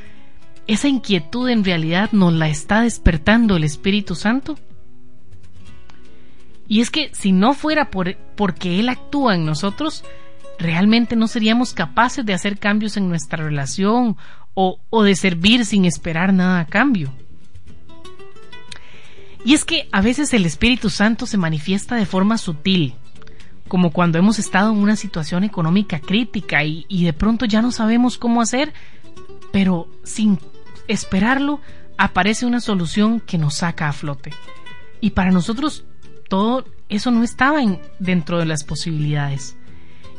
[0.67, 4.59] esa inquietud en realidad nos la está despertando el Espíritu Santo.
[6.71, 10.05] Y es que si no fuera por, porque Él actúa en nosotros,
[10.57, 14.17] realmente no seríamos capaces de hacer cambios en nuestra relación
[14.55, 17.13] o, o de servir sin esperar nada a cambio.
[19.45, 22.95] Y es que a veces el Espíritu Santo se manifiesta de forma sutil,
[23.67, 27.73] como cuando hemos estado en una situación económica crítica y, y, de pronto ya no
[27.73, 28.73] sabemos cómo hacer,
[29.51, 30.39] pero sin
[30.87, 31.61] esperarlo
[31.99, 34.33] aparece una solución que nos saca a flote.
[35.01, 35.85] Y para nosotros
[36.31, 37.61] todo eso no estaba
[37.99, 39.57] dentro de las posibilidades.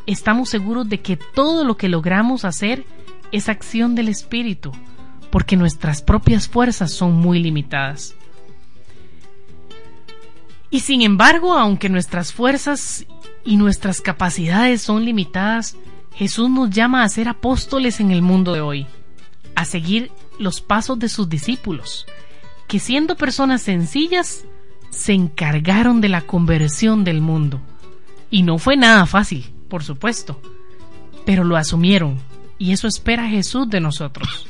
[0.06, 2.86] Estamos seguros de que todo lo que logramos hacer
[3.32, 4.74] es acción del Espíritu,
[5.32, 8.14] porque nuestras propias fuerzas son muy limitadas.
[10.70, 13.06] Y sin embargo, aunque nuestras fuerzas
[13.46, 15.78] y nuestras capacidades son limitadas,
[16.14, 18.88] Jesús nos llama a ser apóstoles en el mundo de hoy,
[19.56, 22.06] a seguir los pasos de sus discípulos,
[22.68, 24.44] que siendo personas sencillas,
[24.92, 27.60] se encargaron de la conversión del mundo.
[28.30, 30.40] Y no fue nada fácil, por supuesto,
[31.26, 32.20] pero lo asumieron,
[32.60, 34.48] y eso espera Jesús de nosotros.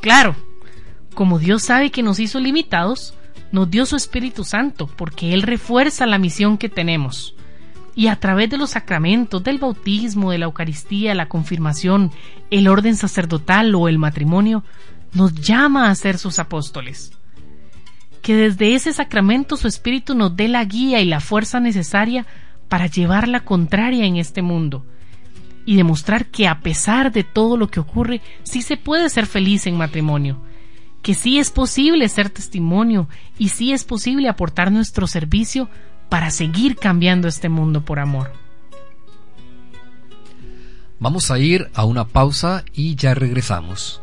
[0.00, 0.36] Claro,
[1.14, 3.14] como Dios sabe que nos hizo limitados,
[3.52, 7.34] nos dio su Espíritu Santo, porque Él refuerza la misión que tenemos.
[7.96, 12.10] Y a través de los sacramentos del bautismo, de la Eucaristía, la confirmación,
[12.50, 14.64] el orden sacerdotal o el matrimonio,
[15.12, 17.12] nos llama a ser sus apóstoles
[18.24, 22.24] que desde ese sacramento su espíritu nos dé la guía y la fuerza necesaria
[22.70, 24.86] para llevar la contraria en este mundo
[25.66, 29.66] y demostrar que a pesar de todo lo que ocurre, sí se puede ser feliz
[29.66, 30.40] en matrimonio,
[31.02, 35.68] que sí es posible ser testimonio y sí es posible aportar nuestro servicio
[36.08, 38.32] para seguir cambiando este mundo por amor.
[40.98, 44.00] Vamos a ir a una pausa y ya regresamos.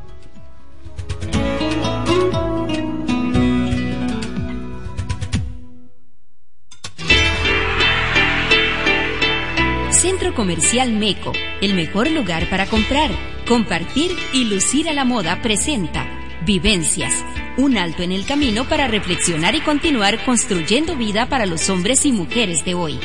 [10.02, 13.12] Centro Comercial Meco, el mejor lugar para comprar,
[13.48, 16.08] compartir y lucir a la moda presenta
[16.44, 17.14] Vivencias,
[17.56, 22.14] un alto en el camino para reflexionar y continuar construyendo vida para los hombres y
[22.14, 23.00] mujeres de hoy.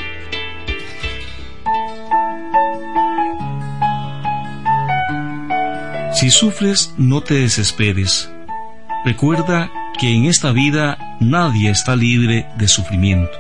[6.15, 8.31] Si sufres, no te desesperes.
[9.05, 13.37] Recuerda que en esta vida nadie está libre de sufrimiento.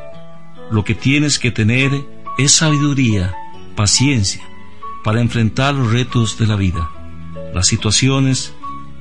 [0.71, 1.92] lo que tienes que tener
[2.38, 3.35] es sabiduría,
[3.76, 4.42] paciencia,
[5.04, 6.90] para enfrentar los retos de la vida.
[7.54, 8.52] Las situaciones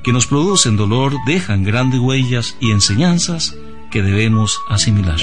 [0.04, 3.56] que nos producen dolor dejan grandes huellas y enseñanzas
[3.90, 5.18] que debemos asimilar.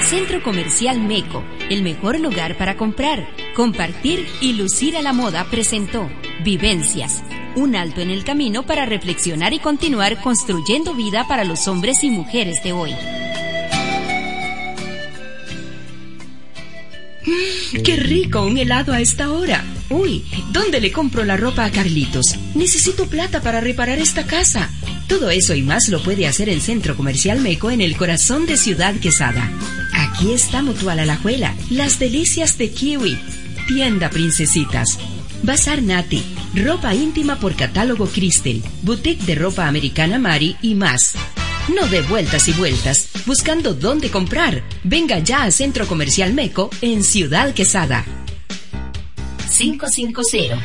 [0.00, 6.08] Centro Comercial Meco, el mejor lugar para comprar, compartir y lucir a la moda presentó
[6.44, 7.22] Vivencias,
[7.56, 12.10] un alto en el camino para reflexionar y continuar construyendo vida para los hombres y
[12.10, 12.92] mujeres de hoy.
[17.26, 19.64] Mm, ¡Qué rico un helado a esta hora!
[19.90, 22.36] Uy, ¿dónde le compro la ropa a Carlitos?
[22.54, 24.70] Necesito plata para reparar esta casa.
[25.08, 28.56] Todo eso y más lo puede hacer el Centro Comercial Meco en el corazón de
[28.56, 29.50] Ciudad Quesada.
[29.92, 33.18] Aquí está Mutual Alajuela, las delicias de Kiwi,
[33.68, 34.98] Tienda Princesitas,
[35.42, 36.22] Bazar Nati,
[36.54, 41.14] ropa íntima por catálogo Crystal, boutique de ropa americana Mari y más.
[41.74, 44.62] No de vueltas y vueltas, buscando dónde comprar.
[44.84, 48.04] Venga ya a Centro Comercial Meco en Ciudad Quesada.
[49.56, 50.62] 550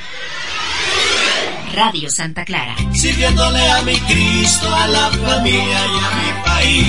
[1.73, 2.75] Radio Santa Clara.
[2.93, 6.87] Sirviéndole a mi Cristo, a la familia y a mi país.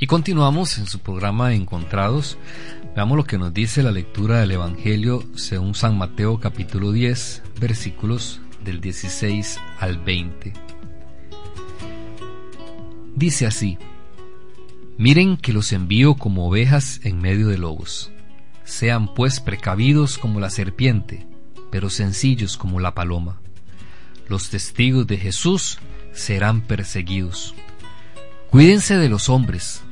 [0.00, 2.38] Y continuamos en su programa Encontrados.
[2.94, 8.40] Veamos lo que nos dice la lectura del Evangelio según San Mateo capítulo 10, versículos
[8.64, 10.52] del 16 al 20.
[13.14, 13.78] Dice así,
[14.96, 18.10] Miren que los envío como ovejas en medio de lobos.
[18.64, 21.24] Sean pues precavidos como la serpiente,
[21.70, 23.40] pero sencillos como la paloma.
[24.28, 25.78] Los testigos de Jesús
[26.12, 27.54] serán perseguidos.
[28.50, 29.82] Cuídense de los hombres.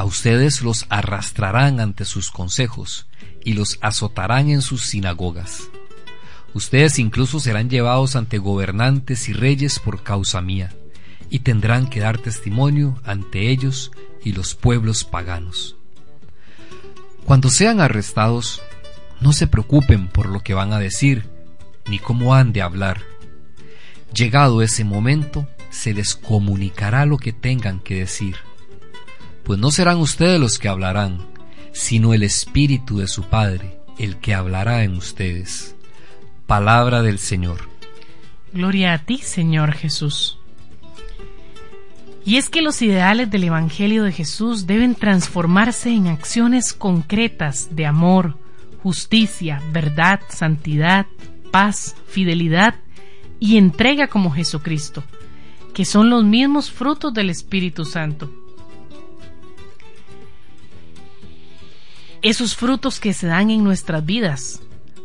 [0.00, 3.06] A ustedes los arrastrarán ante sus consejos
[3.44, 5.64] y los azotarán en sus sinagogas.
[6.54, 10.74] Ustedes incluso serán llevados ante gobernantes y reyes por causa mía,
[11.28, 13.92] y tendrán que dar testimonio ante ellos
[14.24, 15.76] y los pueblos paganos.
[17.26, 18.62] Cuando sean arrestados,
[19.20, 21.28] no se preocupen por lo que van a decir,
[21.90, 23.02] ni cómo han de hablar.
[24.14, 28.36] Llegado ese momento, se les comunicará lo que tengan que decir.
[29.44, 31.18] Pues no serán ustedes los que hablarán,
[31.72, 35.74] sino el Espíritu de su Padre, el que hablará en ustedes.
[36.46, 37.68] Palabra del Señor.
[38.52, 40.38] Gloria a ti, Señor Jesús.
[42.24, 47.86] Y es que los ideales del Evangelio de Jesús deben transformarse en acciones concretas de
[47.86, 48.36] amor,
[48.82, 51.06] justicia, verdad, santidad,
[51.50, 52.74] paz, fidelidad
[53.38, 55.02] y entrega como Jesucristo,
[55.72, 58.30] que son los mismos frutos del Espíritu Santo.
[62.22, 64.60] Esos frutos que se dan en nuestras vidas.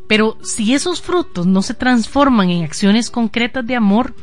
[0.07, 4.13] Pero si esos frutos no se transforman en acciones concretas de amor,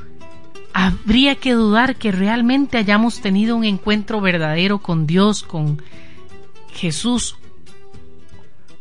[0.72, 5.82] habría que dudar que realmente hayamos tenido un encuentro verdadero con Dios, con
[6.72, 7.36] Jesús,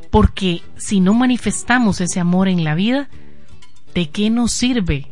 [0.10, 3.10] porque si no manifestamos ese amor en la vida,
[3.94, 5.08] ¿de qué nos sirve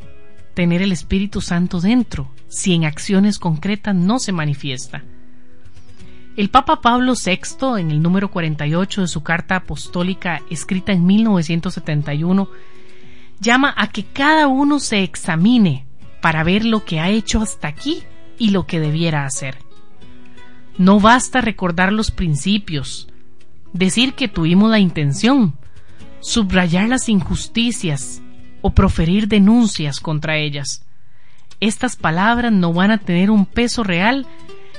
[0.53, 5.03] tener el Espíritu Santo dentro si en acciones concretas no se manifiesta?
[6.39, 12.49] El Papa Pablo VI, en el número 48 de su carta apostólica escrita en 1971,
[13.41, 15.85] llama a que cada uno se examine
[16.21, 18.03] para ver lo que ha hecho hasta aquí
[18.37, 19.57] y lo que debiera hacer.
[20.77, 23.09] No basta recordar los principios,
[23.73, 25.57] decir que tuvimos la intención,
[26.21, 28.21] subrayar las injusticias
[28.61, 30.85] o proferir denuncias contra ellas.
[31.59, 34.25] Estas palabras no van a tener un peso real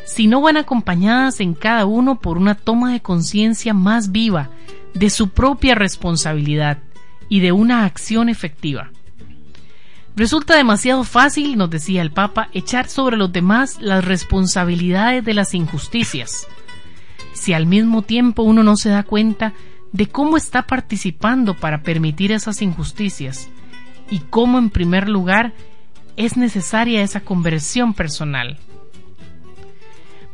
[0.05, 4.51] si no van acompañadas en cada uno por una toma de conciencia más viva
[4.95, 6.79] de su propia responsabilidad
[7.29, 8.91] y de una acción efectiva.
[10.17, 15.55] Resulta demasiado fácil, nos decía el Papa, echar sobre los demás las responsabilidades de las
[15.55, 16.47] injusticias,
[17.33, 19.55] si al mismo tiempo uno no se da cuenta
[19.93, 23.49] de cómo está participando para permitir esas injusticias
[24.11, 25.53] y cómo en primer lugar
[26.17, 28.59] es necesaria esa conversión personal.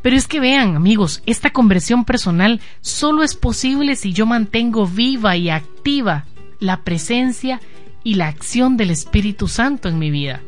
[0.07, 5.37] Pero es que vean, amigos, esta conversión personal solo es posible si yo mantengo viva
[5.37, 6.27] y activa
[6.61, 7.61] la presencia
[8.05, 10.43] y la acción del Espíritu Santo en mi vida.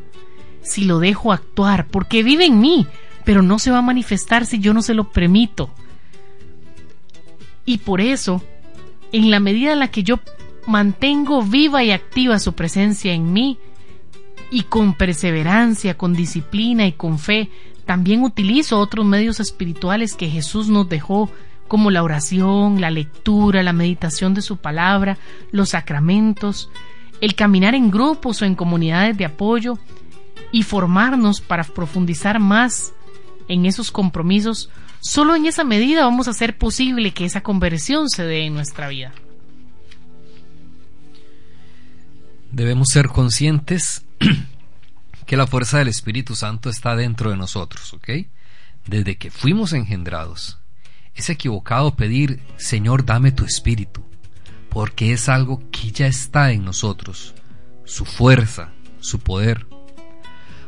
[0.62, 2.86] Si lo dejo actuar, porque vive en mí,
[3.24, 5.74] pero no se va a manifestar si yo no se lo permito.
[7.64, 8.40] Y por eso,
[9.10, 10.20] en la medida en la que yo
[10.68, 13.58] mantengo viva y activa su presencia en mí,
[14.52, 17.50] y con perseverancia, con disciplina y con fe,
[17.88, 21.30] también utilizo otros medios espirituales que Jesús nos dejó,
[21.68, 25.16] como la oración, la lectura, la meditación de su palabra,
[25.52, 26.68] los sacramentos,
[27.22, 29.78] el caminar en grupos o en comunidades de apoyo
[30.52, 32.92] y formarnos para profundizar más
[33.48, 34.68] en esos compromisos,
[35.00, 38.88] solo en esa medida vamos a hacer posible que esa conversión se dé en nuestra
[38.88, 39.14] vida.
[42.52, 44.04] Debemos ser conscientes
[45.28, 48.08] que la fuerza del Espíritu Santo está dentro de nosotros, ¿ok?
[48.86, 50.58] Desde que fuimos engendrados.
[51.14, 54.02] Es equivocado pedir, Señor, dame tu Espíritu,
[54.70, 57.34] porque es algo que ya está en nosotros,
[57.84, 59.66] su fuerza, su poder.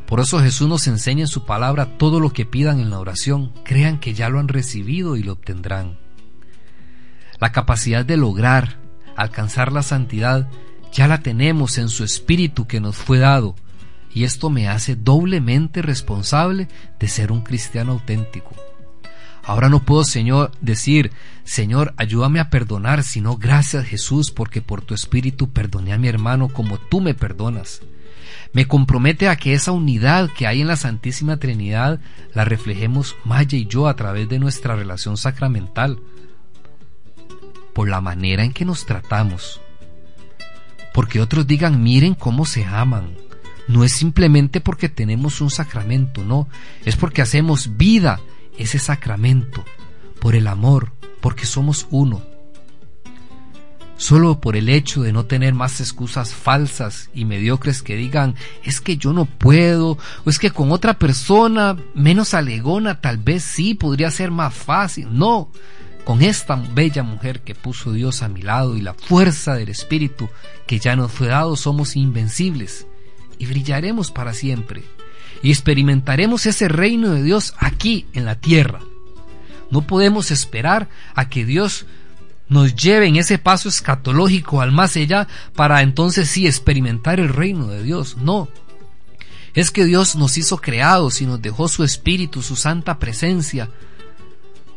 [0.05, 3.51] Por eso Jesús nos enseña en su palabra todo lo que pidan en la oración,
[3.65, 5.97] crean que ya lo han recibido y lo obtendrán.
[7.39, 8.77] La capacidad de lograr,
[9.15, 10.47] alcanzar la santidad,
[10.93, 13.55] ya la tenemos en su espíritu que nos fue dado,
[14.13, 16.67] y esto me hace doblemente responsable
[16.99, 18.55] de ser un cristiano auténtico.
[19.43, 21.11] Ahora no puedo, Señor, decir,
[21.43, 26.49] Señor, ayúdame a perdonar, sino gracias Jesús, porque por tu espíritu perdoné a mi hermano
[26.49, 27.81] como tú me perdonas.
[28.53, 31.99] Me compromete a que esa unidad que hay en la Santísima Trinidad
[32.33, 35.99] la reflejemos Maya y yo a través de nuestra relación sacramental,
[37.73, 39.61] por la manera en que nos tratamos.
[40.93, 43.15] Porque otros digan, miren cómo se aman,
[43.71, 46.47] no es simplemente porque tenemos un sacramento, no,
[46.85, 48.19] es porque hacemos vida
[48.57, 49.63] ese sacramento,
[50.19, 50.91] por el amor,
[51.21, 52.21] porque somos uno.
[53.95, 58.81] Solo por el hecho de no tener más excusas falsas y mediocres que digan es
[58.81, 63.75] que yo no puedo, o es que con otra persona menos alegona tal vez sí
[63.75, 65.07] podría ser más fácil.
[65.11, 65.51] No,
[66.03, 70.29] con esta bella mujer que puso Dios a mi lado y la fuerza del Espíritu
[70.65, 72.87] que ya nos fue dado somos invencibles
[73.41, 74.83] y brillaremos para siempre
[75.41, 78.81] y experimentaremos ese reino de Dios aquí en la tierra.
[79.71, 81.87] No podemos esperar a que Dios
[82.49, 87.65] nos lleve en ese paso escatológico al más allá para entonces sí experimentar el reino
[87.65, 88.17] de Dios.
[88.17, 88.47] No.
[89.55, 93.71] Es que Dios nos hizo creados y nos dejó su espíritu, su santa presencia,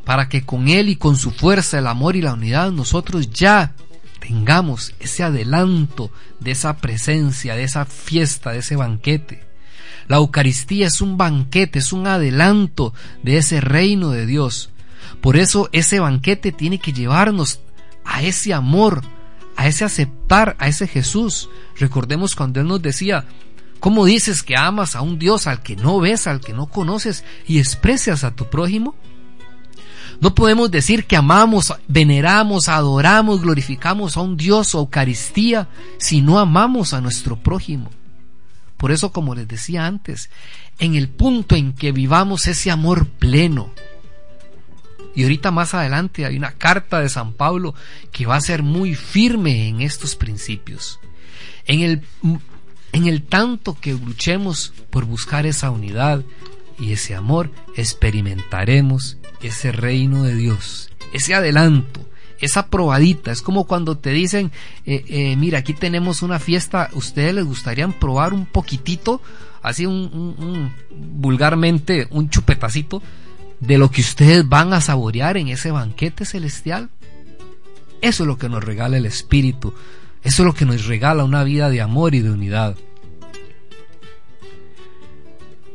[0.07, 3.75] para que con Él y con su fuerza, el amor y la unidad nosotros ya
[4.27, 6.11] tengamos ese adelanto
[6.41, 9.45] de esa presencia, de esa fiesta, de ese banquete.
[10.09, 14.71] La Eucaristía es un banquete, es un adelanto de ese reino de Dios.
[15.21, 17.61] Por eso ese banquete tiene que llevarnos
[18.03, 19.03] a ese amor,
[19.57, 21.51] a ese aceptar a ese Jesús.
[21.77, 23.27] Recordemos cuando Él nos decía,
[23.79, 27.25] ¿cómo dices que amas a un Dios al que no ves, al que no conoces
[27.47, 28.95] y desprecias a tu prójimo?
[30.21, 36.39] No podemos decir que amamos, veneramos, adoramos, glorificamos a un Dios o Eucaristía si no
[36.39, 37.91] amamos a nuestro prójimo.
[38.77, 40.31] Por eso, como les decía antes,
[40.79, 43.71] en el punto en que vivamos ese amor pleno,
[45.15, 47.75] y ahorita más adelante hay una carta de San Pablo
[48.11, 50.99] que va a ser muy firme en estos principios.
[51.67, 52.03] En el,
[52.93, 56.23] en el tanto que luchemos por buscar esa unidad
[56.79, 62.01] y ese amor, experimentaremos ese reino de Dios, ese adelanto,
[62.41, 63.33] esa probadita.
[63.33, 64.53] Es como cuando te dicen,
[64.87, 69.21] eh, eh, mira, aquí tenemos una fiesta, ¿ustedes les gustaría probar un poquitito,
[69.63, 73.03] así un, vulgarmente, un chupetacito
[73.61, 76.91] de lo que ustedes van a saborear en ese banquete celestial?
[78.01, 79.73] Eso es lo que nos regala el Espíritu,
[80.23, 82.77] eso es lo que nos regala una vida de amor y de unidad.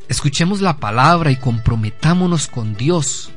[0.10, 3.32] Escuchemos la palabra y comprometámonos con Dios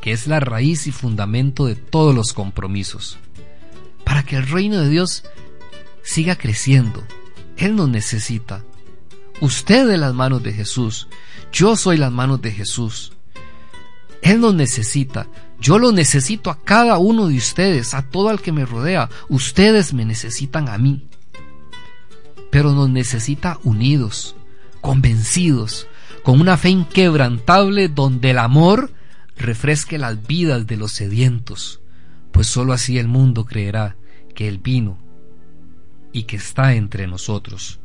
[0.00, 3.18] que es la raíz y fundamento de todos los compromisos.
[4.04, 5.24] Para que el reino de Dios
[6.02, 7.04] siga creciendo,
[7.56, 8.64] Él nos necesita.
[9.40, 11.08] Usted de las manos de Jesús,
[11.52, 13.12] yo soy las manos de Jesús.
[14.22, 15.28] Él nos necesita,
[15.60, 19.08] yo lo necesito a cada uno de ustedes, a todo el que me rodea.
[19.28, 21.08] Ustedes me necesitan a mí.
[22.50, 24.34] Pero nos necesita unidos,
[24.80, 25.86] convencidos,
[26.22, 28.92] con una fe inquebrantable donde el amor
[29.36, 31.80] refresque las vidas de los sedientos,
[32.32, 33.96] pues sólo así el mundo creerá
[34.34, 34.98] que Él vino
[36.12, 37.80] y que está entre nosotros.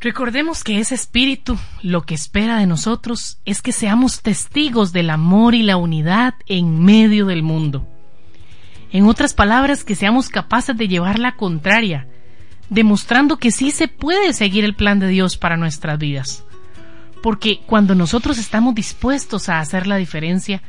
[0.00, 5.54] Recordemos que ese espíritu lo que espera de nosotros es que seamos testigos del amor
[5.54, 7.86] y la unidad en medio del mundo.
[8.90, 12.08] En otras palabras, que seamos capaces de llevar la contraria,
[12.72, 16.44] demostrando que sí se puede seguir el plan de Dios para nuestras vidas.
[17.22, 20.62] Porque cuando nosotros estamos dispuestos a hacer la diferencia,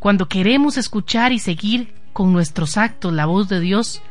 [0.00, 4.02] cuando queremos escuchar y seguir con nuestros actos la voz de Dios,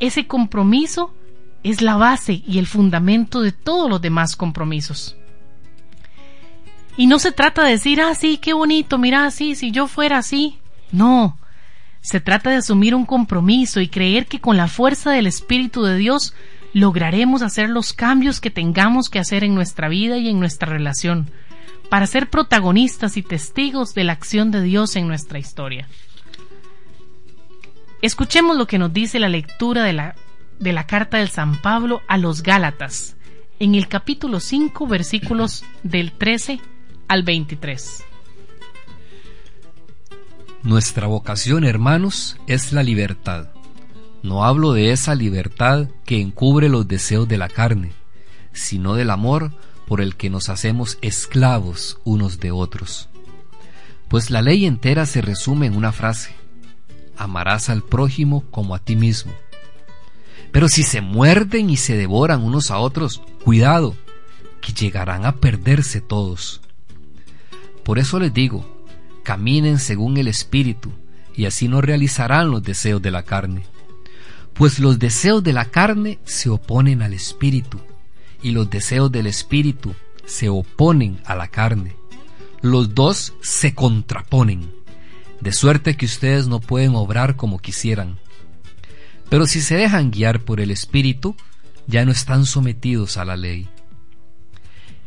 [0.00, 1.12] ese compromiso
[1.64, 5.16] es la base y el fundamento de todos los demás compromisos.
[6.96, 10.18] Y no se trata de decir, ah, sí, qué bonito, mira, sí, si yo fuera
[10.18, 10.58] así.
[10.92, 11.38] No,
[12.00, 15.96] Se trata de asumir un compromiso y creer que con la fuerza del Espíritu de
[15.96, 16.34] Dios
[16.76, 21.30] lograremos hacer los cambios que tengamos que hacer en nuestra vida y en nuestra relación,
[21.88, 25.88] para ser protagonistas y testigos de la acción de Dios en nuestra historia.
[28.02, 30.16] Escuchemos lo que nos dice la lectura de la,
[30.60, 33.16] de la carta del San Pablo a los Gálatas,
[33.58, 36.60] en el capítulo 5, versículos del 13
[37.08, 38.04] al 23.
[40.62, 43.55] Nuestra vocación, hermanos, es la libertad.
[44.22, 47.92] No hablo de esa libertad que encubre los deseos de la carne,
[48.52, 49.52] sino del amor
[49.86, 53.08] por el que nos hacemos esclavos unos de otros.
[54.08, 56.34] Pues la ley entera se resume en una frase,
[57.16, 59.32] amarás al prójimo como a ti mismo.
[60.52, 63.96] Pero si se muerden y se devoran unos a otros, cuidado,
[64.60, 66.60] que llegarán a perderse todos.
[67.84, 68.84] Por eso les digo,
[69.22, 70.92] caminen según el Espíritu,
[71.34, 73.64] y así no realizarán los deseos de la carne.
[74.58, 77.78] Pues los deseos de la carne se oponen al Espíritu,
[78.42, 79.94] y los deseos del Espíritu
[80.24, 81.94] se oponen a la carne.
[82.62, 84.70] Los dos se contraponen,
[85.42, 88.18] de suerte que ustedes no pueden obrar como quisieran.
[89.28, 91.36] Pero si se dejan guiar por el Espíritu,
[91.86, 93.68] ya no están sometidos a la ley.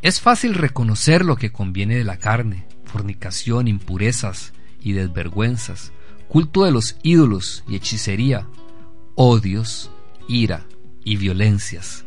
[0.04, 5.91] Es fácil reconocer lo que conviene de la carne, fornicación, impurezas y desvergüenzas,
[6.28, 8.45] culto de los ídolos y hechicería,
[9.22, 9.92] odios,
[10.30, 10.66] ira
[11.04, 12.06] y violencias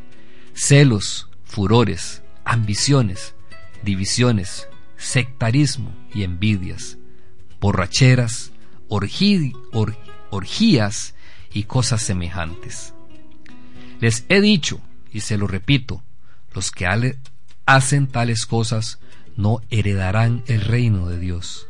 [0.55, 3.35] celos, furores, ambiciones,
[3.83, 6.97] divisiones, sectarismo y envidias,
[7.61, 8.53] borracheras,
[10.31, 11.15] orgías
[11.53, 12.95] y cosas semejantes.
[14.01, 14.81] Les he dicho,
[15.13, 16.03] y se lo repito,
[16.55, 16.87] los que
[17.67, 19.01] hacen tales cosas
[19.37, 21.67] no heredarán el reino de Dios.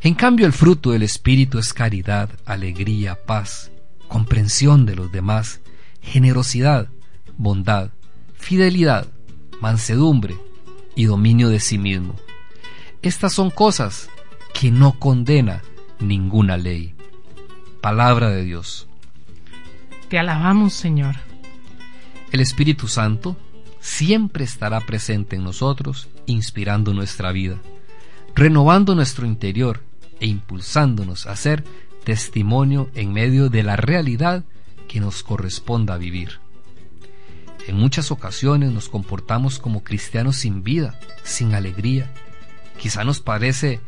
[0.00, 3.70] En cambio, el fruto del Espíritu es caridad, alegría, paz,
[4.08, 5.60] comprensión de los demás,
[6.00, 6.88] generosidad,
[7.36, 7.90] bondad,
[8.34, 9.06] fidelidad,
[9.60, 10.36] mansedumbre
[10.94, 12.16] y dominio de sí mismo.
[13.02, 14.08] Estas son cosas
[14.52, 15.62] que no condena
[16.00, 16.94] ninguna ley.
[17.80, 18.88] Palabra de Dios.
[20.08, 21.16] Te alabamos, Señor.
[22.32, 23.36] El Espíritu Santo
[23.80, 27.58] siempre estará presente en nosotros, inspirando nuestra vida,
[28.34, 29.82] renovando nuestro interior
[30.20, 31.64] e impulsándonos a ser
[32.06, 34.44] testimonio en medio de la realidad
[34.86, 36.38] que nos corresponda vivir.
[37.66, 42.12] En muchas ocasiones nos comportamos como cristianos sin vida, sin alegría.
[42.78, 43.80] Quizá nos parece,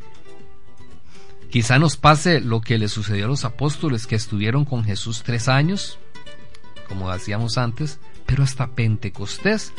[1.49, 5.47] quizá nos pase lo que le sucedió a los apóstoles que estuvieron con Jesús tres
[5.47, 6.01] años,
[6.89, 9.73] como decíamos antes, pero hasta Pentecostés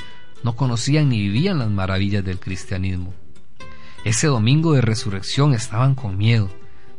[0.43, 3.13] no conocían ni vivían las maravillas del cristianismo.
[4.05, 6.49] Ese domingo de resurrección estaban con miedo,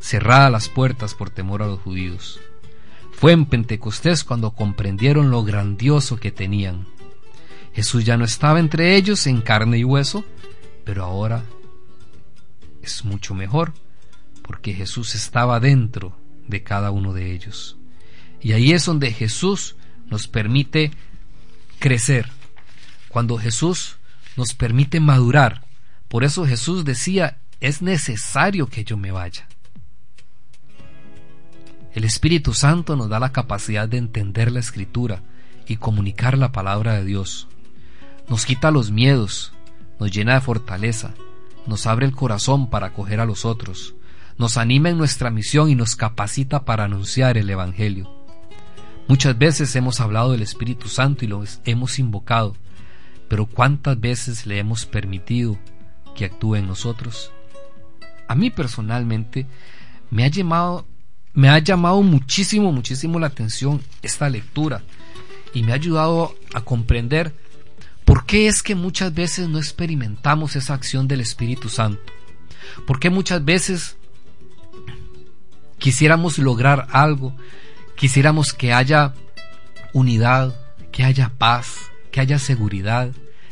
[0.01, 2.41] cerradas las puertas por temor a los judíos.
[3.13, 6.87] Fue en Pentecostés cuando comprendieron lo grandioso que tenían.
[7.75, 10.25] Jesús ya no estaba entre ellos en carne y hueso,
[10.85, 11.45] pero ahora
[12.83, 13.75] es mucho mejor,
[14.43, 16.17] porque Jesús estaba dentro
[16.49, 17.77] de cada uno de ellos.
[18.41, 19.77] Y ahí es donde Jesús
[20.07, 20.91] nos permite
[21.79, 22.29] crecer,
[23.09, 23.97] cuando Jesús
[24.37, 25.67] nos permite madurar.
[26.09, 29.50] Por eso Jesús decía, es necesario que yo me vaya.
[31.93, 35.23] El Espíritu Santo nos da la capacidad de entender la escritura
[35.67, 37.49] y comunicar la palabra de Dios.
[38.29, 39.53] Nos quita los miedos,
[39.99, 41.15] nos llena de fortaleza,
[41.67, 43.95] nos abre el corazón para acoger a los otros,
[44.39, 48.09] nos anima en nuestra misión y nos capacita para anunciar el Evangelio.
[49.09, 52.55] Muchas veces hemos hablado del Espíritu Santo y lo hemos invocado,
[53.29, 55.59] pero ¿cuántas veces le hemos permitido
[56.15, 57.33] que actúe en nosotros?
[58.29, 59.49] A mí personalmente
[60.11, 60.87] me ha llamado
[61.33, 64.83] me ha llamado muchísimo, muchísimo la atención esta lectura
[65.55, 67.35] y me ha ayudado a comprender
[68.05, 72.13] por qué es que muchas veces no experimentamos esa acción del Espíritu Santo.
[72.87, 73.97] ¿Por qué muchas veces
[75.79, 77.37] quisiéramos lograr algo,
[77.97, 79.15] quisiéramos que haya
[79.93, 80.55] unidad,
[80.93, 81.77] que haya paz,
[82.11, 83.11] que haya seguridad,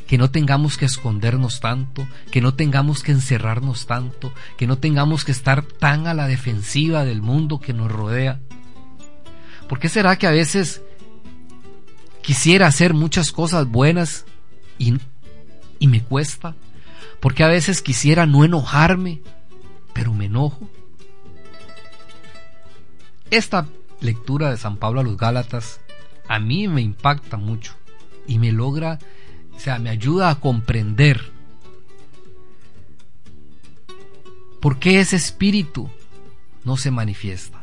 [0.08, 5.22] que no tengamos que escondernos tanto, que no tengamos que encerrarnos tanto, que no tengamos
[5.26, 8.40] que estar tan a la defensiva del mundo que nos rodea.
[9.68, 10.80] ¿Por qué será que a veces
[12.22, 14.24] quisiera hacer muchas cosas buenas
[14.78, 14.94] y,
[15.78, 16.56] y me cuesta?
[17.20, 19.20] ¿Por qué a veces quisiera no enojarme,
[19.92, 20.70] pero me enojo?
[23.30, 23.66] Esta
[24.00, 25.80] lectura de San Pablo a los Gálatas
[26.28, 27.74] a mí me impacta mucho
[28.26, 28.98] y me logra
[29.58, 31.32] o sea, me ayuda a comprender
[34.60, 35.90] por qué ese espíritu
[36.64, 37.60] no se manifiesta.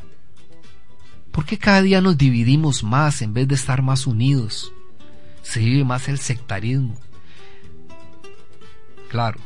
[1.31, 4.73] ¿Por qué cada día nos dividimos más en vez de estar más unidos?
[5.41, 6.97] Se vive más el sectarismo.
[9.09, 9.39] Claro.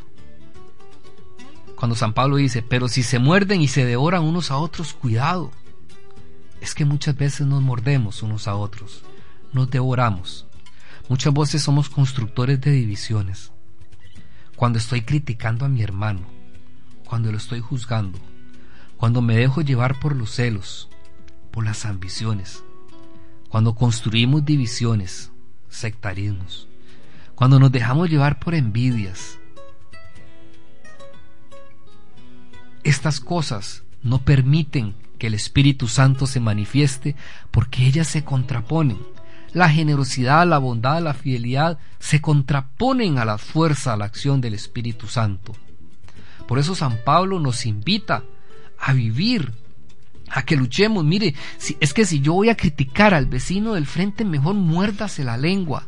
[1.75, 5.51] Cuando San Pablo dice, pero si se muerden y se devoran unos a otros, cuidado.
[6.61, 9.03] Es que muchas veces nos mordemos unos a otros,
[9.53, 10.48] nos devoramos.
[11.09, 13.51] Muchas veces somos constructores de divisiones.
[14.55, 16.21] Cuando estoy criticando a mi hermano,
[17.03, 18.19] cuando lo estoy juzgando,
[18.95, 20.87] cuando me dejo llevar por los celos,
[21.49, 22.63] por las ambiciones,
[23.49, 25.31] cuando construimos divisiones,
[25.67, 26.67] sectarismos,
[27.33, 29.39] cuando nos dejamos llevar por envidias.
[32.83, 37.15] Estas cosas no permiten que el Espíritu Santo se manifieste
[37.49, 38.99] porque ellas se contraponen.
[39.53, 44.53] La generosidad, la bondad, la fidelidad se contraponen a la fuerza, a la acción del
[44.53, 45.55] Espíritu Santo.
[46.47, 48.23] Por eso San Pablo nos invita
[48.79, 49.53] a vivir,
[50.29, 51.03] a que luchemos.
[51.03, 55.23] Mire, si, es que si yo voy a criticar al vecino del frente, mejor muérdase
[55.23, 55.85] la lengua.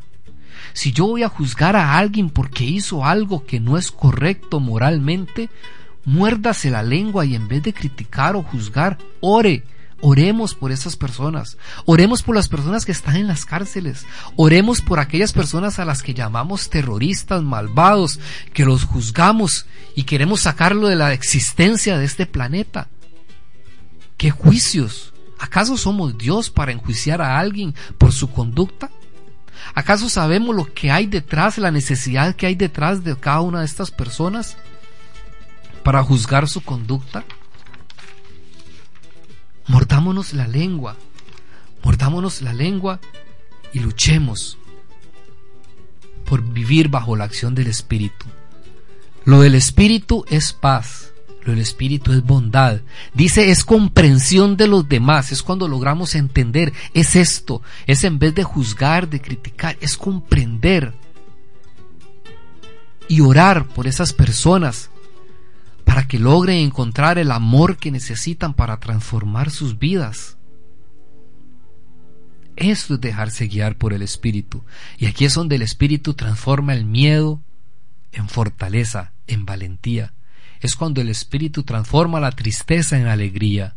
[0.74, 5.50] Si yo voy a juzgar a alguien porque hizo algo que no es correcto moralmente,
[6.06, 9.64] muérdase la lengua y en vez de criticar o juzgar, ore.
[10.02, 11.58] Oremos por esas personas.
[11.86, 14.06] Oremos por las personas que están en las cárceles.
[14.36, 18.20] Oremos por aquellas personas a las que llamamos terroristas, malvados,
[18.54, 22.88] que los juzgamos y queremos sacarlo de la existencia de este planeta.
[24.18, 25.14] ¿Qué juicios?
[25.40, 28.90] ¿Acaso somos Dios para enjuiciar a alguien por su conducta?
[29.76, 33.66] ¿Acaso sabemos lo que hay detrás, la necesidad que hay detrás de cada una de
[33.66, 34.58] estas personas?
[35.84, 37.24] para juzgar su conducta?
[39.68, 40.98] Mordámonos la lengua,
[41.84, 43.00] mordámonos la lengua
[43.74, 44.58] y luchemos
[46.26, 48.26] por vivir bajo la acción del Espíritu.
[49.26, 51.12] Lo del Espíritu es paz,
[51.44, 52.82] lo del Espíritu es bondad.
[53.14, 58.36] Dice es comprensión de los demás, es cuando logramos entender, es esto, es en vez
[58.36, 60.94] de juzgar, de criticar, es comprender
[63.08, 64.91] y orar por esas personas
[65.84, 70.38] para que logren encontrar el amor que necesitan para transformar sus vidas.
[72.56, 74.64] Esto es dejarse guiar por el Espíritu.
[74.98, 77.42] Y aquí es donde el Espíritu transforma el miedo
[78.12, 80.14] en fortaleza, en valentía.
[80.60, 83.76] Es cuando el Espíritu transforma la tristeza en alegría.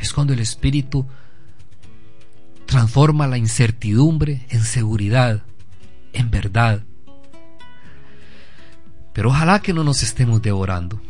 [0.00, 1.06] Es cuando el Espíritu
[2.66, 5.42] transforma la incertidumbre en seguridad,
[6.12, 6.82] en verdad.
[9.12, 11.00] Pero ojalá que no nos estemos devorando.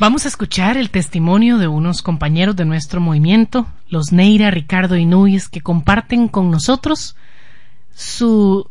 [0.00, 5.04] Vamos a escuchar el testimonio de unos compañeros de nuestro movimiento, los Neira, Ricardo y
[5.04, 7.16] Núñez, que comparten con nosotros
[7.92, 8.70] su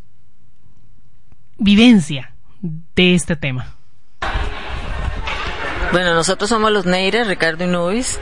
[1.57, 3.75] vivencia de este tema.
[5.91, 8.19] Bueno, nosotros somos los Neira, Ricardo y Nubis.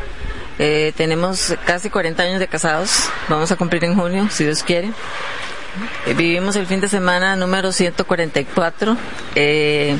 [0.58, 3.08] Eh, tenemos casi 40 años de casados.
[3.30, 4.92] Vamos a cumplir en junio, si Dios quiere.
[6.08, 8.98] Eh, vivimos el fin de semana número 144,
[9.36, 9.96] eh,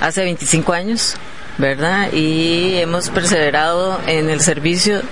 [0.00, 1.16] hace 25 años.
[1.58, 2.12] ¿Verdad?
[2.12, 5.02] Y hemos perseverado en el servicio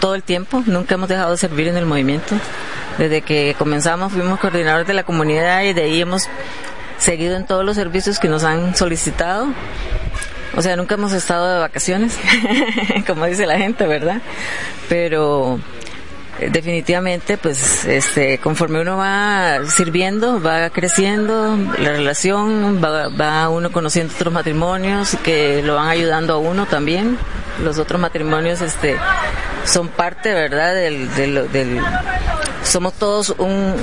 [0.00, 2.36] todo el tiempo, nunca hemos dejado de servir en el movimiento.
[2.98, 6.28] Desde que comenzamos fuimos coordinadores de la comunidad y de ahí hemos
[6.98, 9.48] seguido en todos los servicios que nos han solicitado.
[10.56, 12.16] O sea, nunca hemos estado de vacaciones,
[13.06, 14.20] como dice la gente, ¿verdad?
[14.88, 15.58] Pero
[16.40, 24.32] definitivamente pues este conforme uno va sirviendo va creciendo la relación va, uno conociendo otros
[24.32, 27.18] matrimonios que lo van ayudando a uno también.
[27.62, 28.96] Los otros matrimonios este
[29.64, 31.80] son parte verdad del, del,
[32.64, 33.74] somos todos un,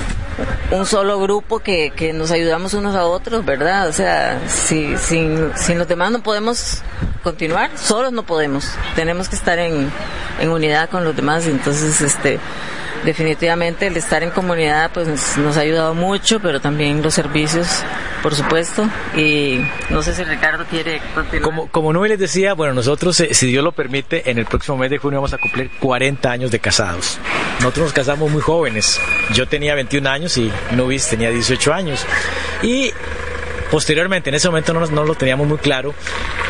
[0.72, 5.52] un solo grupo que, que nos ayudamos unos a otros verdad o sea si sin,
[5.56, 6.84] sin los demás no podemos
[7.24, 9.92] continuar, solos no podemos, tenemos que estar en,
[10.40, 12.40] en unidad con los demás, entonces este
[13.04, 17.68] definitivamente el estar en comunidad pues nos, ha ayudado mucho, pero también los servicios,
[18.22, 18.88] por supuesto.
[19.16, 21.42] Y no sé si Ricardo quiere continuar.
[21.42, 24.78] Como, como Nubes les decía, bueno, nosotros, eh, si Dios lo permite, en el próximo
[24.78, 27.20] mes de junio vamos a cumplir 40 años de casados.
[27.60, 29.00] Nosotros nos casamos muy jóvenes.
[29.34, 32.06] Yo tenía 21 años y Nubis tenía 18 años.
[32.62, 32.92] Y
[33.72, 35.94] Posteriormente, en ese momento no, no lo teníamos muy claro,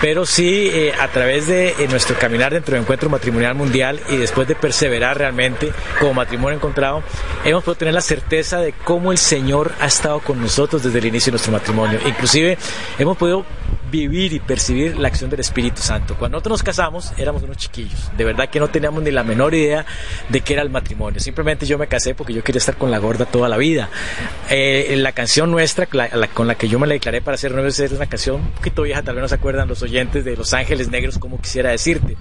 [0.02, 4.18] pero sí eh, a través de eh, nuestro caminar dentro del encuentro matrimonial mundial y
[4.18, 7.04] después de perseverar realmente como matrimonio encontrado,
[7.46, 11.06] hemos podido tener la certeza de cómo el Señor ha estado con nosotros desde el
[11.06, 12.00] inicio de nuestro matrimonio.
[12.08, 12.58] Inclusive
[12.98, 13.46] hemos podido
[13.92, 16.16] vivir y percibir la acción del Espíritu Santo.
[16.18, 19.54] Cuando nosotros nos casamos éramos unos chiquillos, de verdad que no teníamos ni la menor
[19.54, 19.86] idea
[20.30, 21.20] de qué era el matrimonio.
[21.20, 23.90] Simplemente yo me casé porque yo quería estar con la gorda toda la vida.
[24.50, 25.88] Eh, la canción nuestra
[26.34, 28.84] con la que yo me la declaré para ser nueve es una canción un poquito
[28.84, 32.18] vieja, tal vez no se acuerdan los oyentes de Los Ángeles Negros, como quisiera decirte.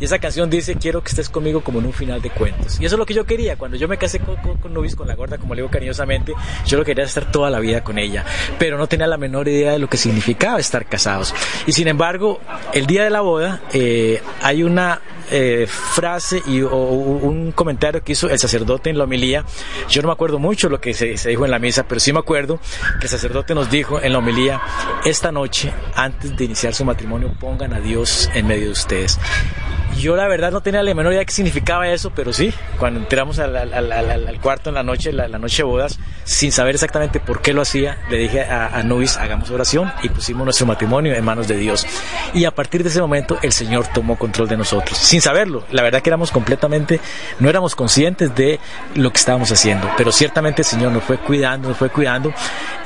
[0.00, 2.80] Y esa canción dice, quiero que estés conmigo como en un final de cuentos.
[2.80, 3.56] Y eso es lo que yo quería.
[3.56, 6.32] Cuando yo me casé con, con, Nubis, con la gorda, como le digo cariñosamente,
[6.66, 8.24] yo lo quería estar toda la vida con ella.
[8.58, 10.86] Pero no tenía la menor idea de lo que significaba estar
[11.66, 12.40] Y sin embargo,
[12.72, 15.00] el día de la boda eh, hay una
[15.30, 19.44] eh, frase y, o, un comentario que hizo el sacerdote en la homilía.
[19.88, 22.12] Yo no me acuerdo mucho lo que se, se, dijo en la misa, pero sí
[22.12, 22.60] me acuerdo
[23.00, 24.60] que el sacerdote nos dijo en la homilía,
[25.04, 29.18] esta noche, antes de iniciar su matrimonio, pongan a Dios en medio de ustedes.
[29.98, 33.00] Yo la verdad no tenía la menor idea de qué significaba eso, pero sí, cuando
[33.00, 37.20] entramos al, al, al, cuarto en la noche, la, noche de bodas, sin saber exactamente
[37.20, 41.14] por qué lo hacía, le dije a, a Nubis, hagamos oración y pusimos nuestro matrimonio
[41.14, 41.86] en manos de Dios.
[42.34, 45.64] Y a partir de ese momento el Señor tomó control de nosotros, sin saberlo.
[45.70, 47.00] La verdad que éramos completamente,
[47.38, 48.58] no éramos conscientes de
[48.94, 52.32] lo que estábamos haciendo, pero ciertamente el Señor nos fue cuidando, nos fue cuidando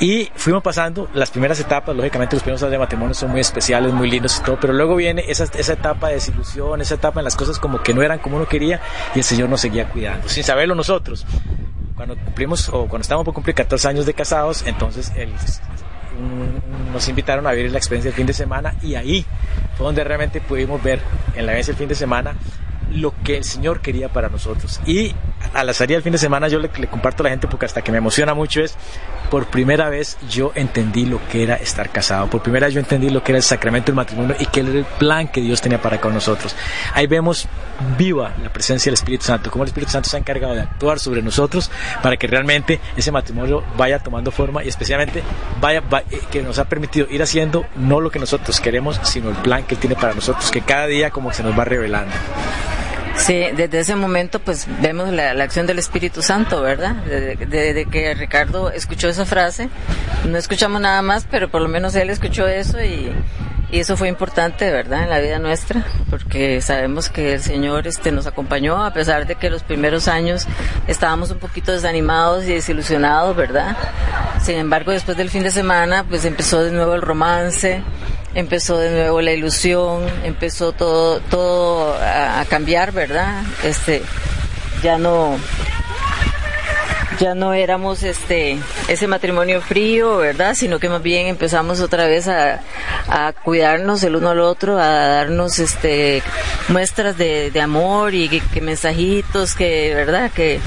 [0.01, 3.93] y fuimos pasando las primeras etapas, lógicamente los primeros años de matrimonio son muy especiales,
[3.93, 7.25] muy lindos y todo, pero luego viene esa, esa etapa de desilusión, esa etapa en
[7.25, 8.81] las cosas como que no eran como uno quería
[9.15, 11.25] y el Señor nos seguía cuidando, sin saberlo nosotros.
[11.95, 15.33] Cuando cumplimos o cuando estábamos por cumplir 14 años de casados, entonces el,
[16.93, 19.25] nos invitaron a vivir la experiencia del fin de semana y ahí
[19.77, 21.01] fue donde realmente pudimos ver
[21.35, 22.35] en la vez el fin de semana
[22.91, 24.81] lo que el Señor quería para nosotros.
[24.87, 25.15] Y
[25.55, 27.83] a la salida del fin de semana yo le, comparto a la gente porque hasta
[27.83, 28.77] que me emociona mucho es,
[29.31, 33.11] por primera vez yo entendí lo que era estar casado, por primera vez yo entendí
[33.11, 35.81] lo que era el sacramento del matrimonio y que era el plan que Dios tenía
[35.81, 36.55] para con nosotros.
[36.95, 37.49] Ahí vemos
[37.99, 40.99] viva la presencia del Espíritu Santo, cómo el Espíritu Santo se ha encargado de actuar
[40.99, 41.71] sobre nosotros
[42.03, 45.23] para que realmente ese matrimonio vaya tomando forma y especialmente
[45.61, 49.37] vaya, eh, que nos ha permitido ir haciendo no lo que nosotros queremos, sino el
[49.37, 52.13] plan que Él tiene para nosotros, que cada día como se nos va revelando.
[53.17, 56.95] Sí, desde ese momento pues vemos la, acción del Espíritu Santo, ¿verdad?
[57.05, 59.69] Desde, que Ricardo escuchó esa frase,
[60.27, 63.11] no escuchamos nada más, pero por lo menos él escuchó eso y,
[63.71, 65.05] y eso fue importante, ¿verdad?
[65.05, 69.35] En la vida nuestra, porque sabemos que el Señor este, nos acompañó a pesar de
[69.35, 70.47] que los primeros años
[70.87, 73.77] estábamos un poquito desanimados y desilusionados, ¿verdad?
[74.43, 77.83] Sin embargo, después del fin de semana pues empezó de nuevo el romance
[78.37, 81.97] empezó de nuevo la ilusión, empezó todo, todo
[82.47, 83.43] cambiar, ¿verdad?
[83.65, 84.03] Este,
[84.83, 85.37] ya no,
[87.19, 90.55] ya no éramos este ese matrimonio frío, ¿verdad?
[90.55, 92.61] Sino que más bien empezamos otra vez a,
[93.45, 96.23] cuidarnos el uno al otro, a darnos este
[96.69, 100.31] muestras de, amor y que, mensajitos, que, ¿verdad?
[100.31, 100.61] Que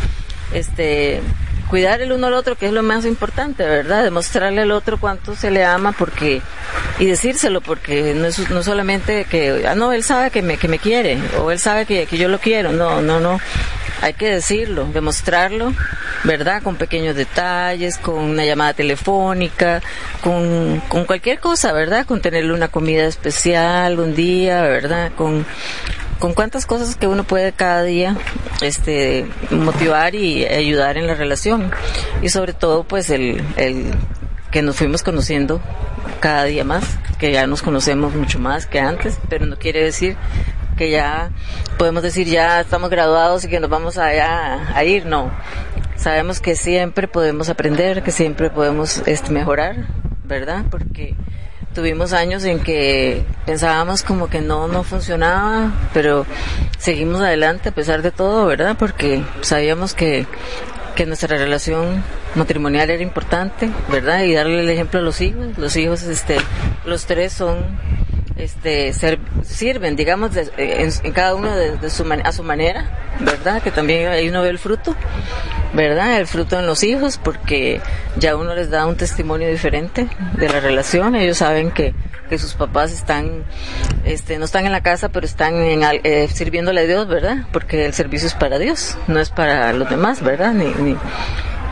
[0.54, 1.22] este
[1.70, 4.04] cuidar el uno al otro, que es lo más importante, ¿verdad?
[4.04, 6.42] Demostrarle al otro cuánto se le ama porque
[6.98, 10.68] y decírselo porque no es no solamente que ah no él sabe que me que
[10.68, 13.40] me quiere o él sabe que, que yo lo quiero, no, no, no.
[14.02, 15.74] Hay que decirlo, demostrarlo,
[16.24, 16.64] ¿verdad?
[16.64, 19.82] Con pequeños detalles, con una llamada telefónica,
[20.22, 22.06] con, con cualquier cosa, ¿verdad?
[22.06, 25.12] Con tenerle una comida especial un día, ¿verdad?
[25.18, 25.46] Con
[26.20, 28.16] con cuántas cosas que uno puede cada día
[28.62, 31.72] este motivar y ayudar en la relación.
[32.22, 33.92] Y sobre todo pues el, el
[34.52, 35.62] que nos fuimos conociendo
[36.20, 36.84] cada día más
[37.18, 40.18] que ya nos conocemos mucho más que antes pero no quiere decir
[40.78, 41.32] que ya
[41.78, 44.08] podemos decir ya estamos graduados y que nos vamos a,
[44.76, 45.32] a ir no.
[45.98, 49.88] Sabemos que siempre podemos aprender que siempre podemos este, mejorar
[50.24, 51.16] verdad porque
[51.74, 56.26] Tuvimos años en que pensábamos como que no, no funcionaba, pero
[56.78, 58.76] seguimos adelante a pesar de todo, ¿verdad?
[58.78, 60.26] Porque sabíamos que,
[60.96, 62.04] que nuestra relación
[62.36, 64.24] matrimonial era importante, ¿verdad?
[64.24, 65.58] Y darle el ejemplo a los hijos.
[65.58, 66.38] Los hijos, este,
[66.86, 67.58] los tres son
[68.40, 68.94] este,
[69.44, 73.62] sirven, digamos, en, cada uno de, su a su manera, ¿verdad?
[73.62, 74.96] Que también ahí uno ve el fruto,
[75.74, 76.18] ¿verdad?
[76.18, 77.82] El fruto en los hijos, porque
[78.18, 81.16] ya uno les da un testimonio diferente de la relación.
[81.16, 81.94] Ellos saben que,
[82.30, 83.44] que sus papás están,
[84.06, 87.46] este, no están en la casa, pero están en, eh, sirviéndole a Dios, ¿verdad?
[87.52, 90.54] Porque el servicio es para Dios, no es para los demás, ¿verdad?
[90.54, 90.96] Ni, ni,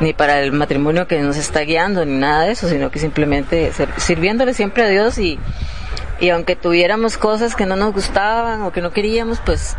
[0.01, 3.71] ni para el matrimonio que nos está guiando, ni nada de eso, sino que simplemente
[3.95, 5.39] sirviéndole siempre a Dios y
[6.19, 9.75] y aunque tuviéramos cosas que no nos gustaban o que no queríamos, pues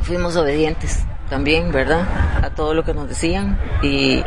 [0.00, 2.06] fuimos obedientes también, ¿verdad?
[2.42, 4.22] A todo lo que nos decían y,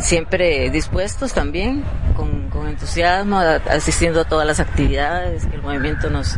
[0.00, 1.82] siempre dispuestos también,
[2.16, 6.36] con, entusiasmo, asistiendo a todas las actividades que el movimiento nos,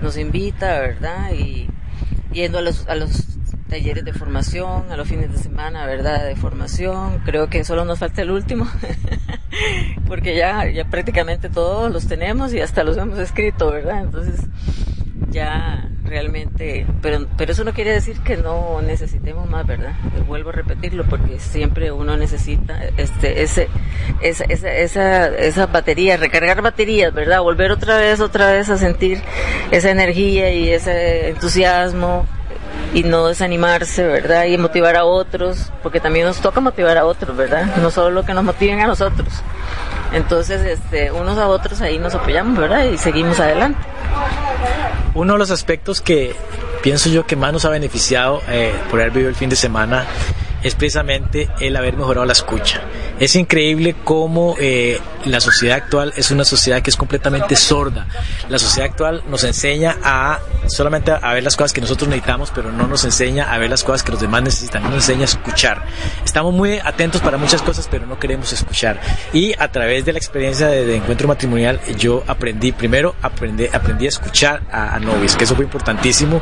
[0.00, 1.32] nos invita, ¿verdad?
[1.32, 1.68] Y
[2.32, 6.24] yendo a los, a los talleres de formación, a los fines de semana, ¿verdad?
[6.24, 7.20] De formación.
[7.24, 8.66] Creo que solo nos falta el último,
[10.06, 14.02] porque ya, ya prácticamente todos los tenemos y hasta los hemos escrito, ¿verdad?
[14.02, 14.40] Entonces,
[15.30, 19.92] ya realmente, pero, pero eso no quiere decir que no necesitemos más, ¿verdad?
[20.26, 23.68] Vuelvo a repetirlo porque siempre uno necesita este, ese,
[24.22, 27.42] esa, esa, esa, esa batería, recargar baterías, ¿verdad?
[27.42, 29.20] Volver otra vez, otra vez a sentir
[29.70, 32.26] esa energía y ese entusiasmo
[32.94, 34.44] y no desanimarse, ¿verdad?
[34.46, 37.76] Y motivar a otros, porque también nos toca motivar a otros, ¿verdad?
[37.76, 39.28] No solo que nos motiven a nosotros.
[40.12, 42.84] Entonces, este, unos a otros ahí nos apoyamos, ¿verdad?
[42.84, 43.80] Y seguimos adelante.
[45.14, 46.34] Uno de los aspectos que
[46.82, 50.06] pienso yo que más nos ha beneficiado eh, por haber vivido el fin de semana
[50.62, 52.80] es precisamente el haber mejorado la escucha.
[53.20, 55.00] Es increíble cómo eh,
[55.30, 58.06] la sociedad actual es una sociedad que es completamente sorda.
[58.48, 62.72] La sociedad actual nos enseña a solamente a ver las cosas que nosotros necesitamos, pero
[62.72, 65.24] no nos enseña a ver las cosas que los demás necesitan, no nos enseña a
[65.24, 65.82] escuchar.
[66.24, 69.00] Estamos muy atentos para muchas cosas, pero no queremos escuchar.
[69.32, 74.08] Y a través de la experiencia de, encuentro matrimonial, yo aprendí, primero aprendí, aprendí a
[74.08, 76.40] escuchar a, a Novis, que eso fue importantísimo.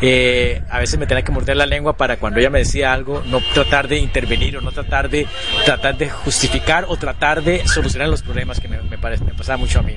[0.00, 3.22] Eh, a veces me tenía que morder la lengua para cuando ella me decía algo,
[3.26, 5.26] no tratar de intervenir o no tratar de,
[5.64, 9.56] tratar de justificar o tratar de solucionar los problemas que me, me, parece, me pasaba
[9.56, 9.96] mucho a mí.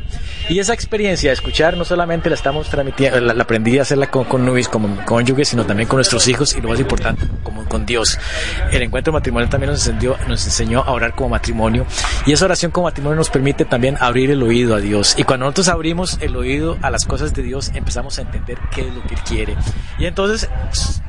[0.49, 4.09] Y esa experiencia de escuchar no solamente la estamos transmitiendo, la, la aprendí a hacerla
[4.09, 7.65] con, con Nubis como cónyuge, sino también con nuestros hijos y lo más importante, como
[7.65, 8.17] con Dios.
[8.71, 11.85] El encuentro matrimonial también nos enseñó, nos enseñó a orar como matrimonio
[12.25, 15.15] y esa oración como matrimonio nos permite también abrir el oído a Dios.
[15.17, 18.81] Y cuando nosotros abrimos el oído a las cosas de Dios, empezamos a entender qué
[18.81, 19.55] es lo que Él quiere.
[19.97, 20.49] Y entonces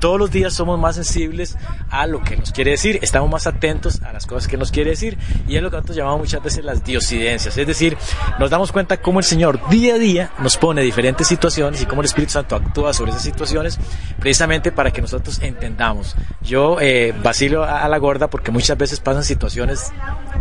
[0.00, 1.56] todos los días somos más sensibles
[1.90, 4.90] a lo que nos quiere decir, estamos más atentos a las cosas que nos quiere
[4.90, 7.96] decir y es lo que nosotros llamamos muchas veces las diosidencias, es decir,
[8.38, 12.02] nos damos cuenta cómo el Señor día a día nos pone diferentes situaciones y cómo
[12.02, 13.78] el Espíritu Santo actúa sobre esas situaciones
[14.18, 16.14] precisamente para que nosotros entendamos.
[16.42, 19.92] Yo eh, vacilo a, la gorda porque muchas veces pasan situaciones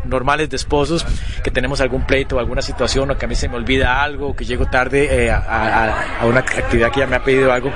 [0.06, 1.06] normales de esposos
[1.44, 4.30] que tenemos algún pleito o alguna situación o que a mí se me olvida algo
[4.30, 7.52] o que llego tarde eh, a, a, a, una actividad que ya me ha pedido
[7.52, 7.72] algo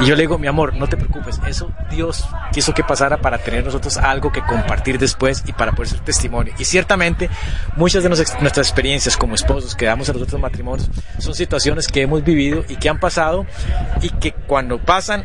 [0.00, 3.38] y yo le digo mi amor no te preocupes eso Dios quiso que pasara para
[3.38, 7.30] tener nosotros algo que compartir después y para poder ser testimonio y ciertamente
[7.76, 8.08] muchas de
[8.40, 12.64] nuestras experiencias como esposos que damos a los otros matrimonios son situaciones que hemos vivido
[12.68, 13.46] y que han pasado
[14.02, 15.24] y que cuando pasan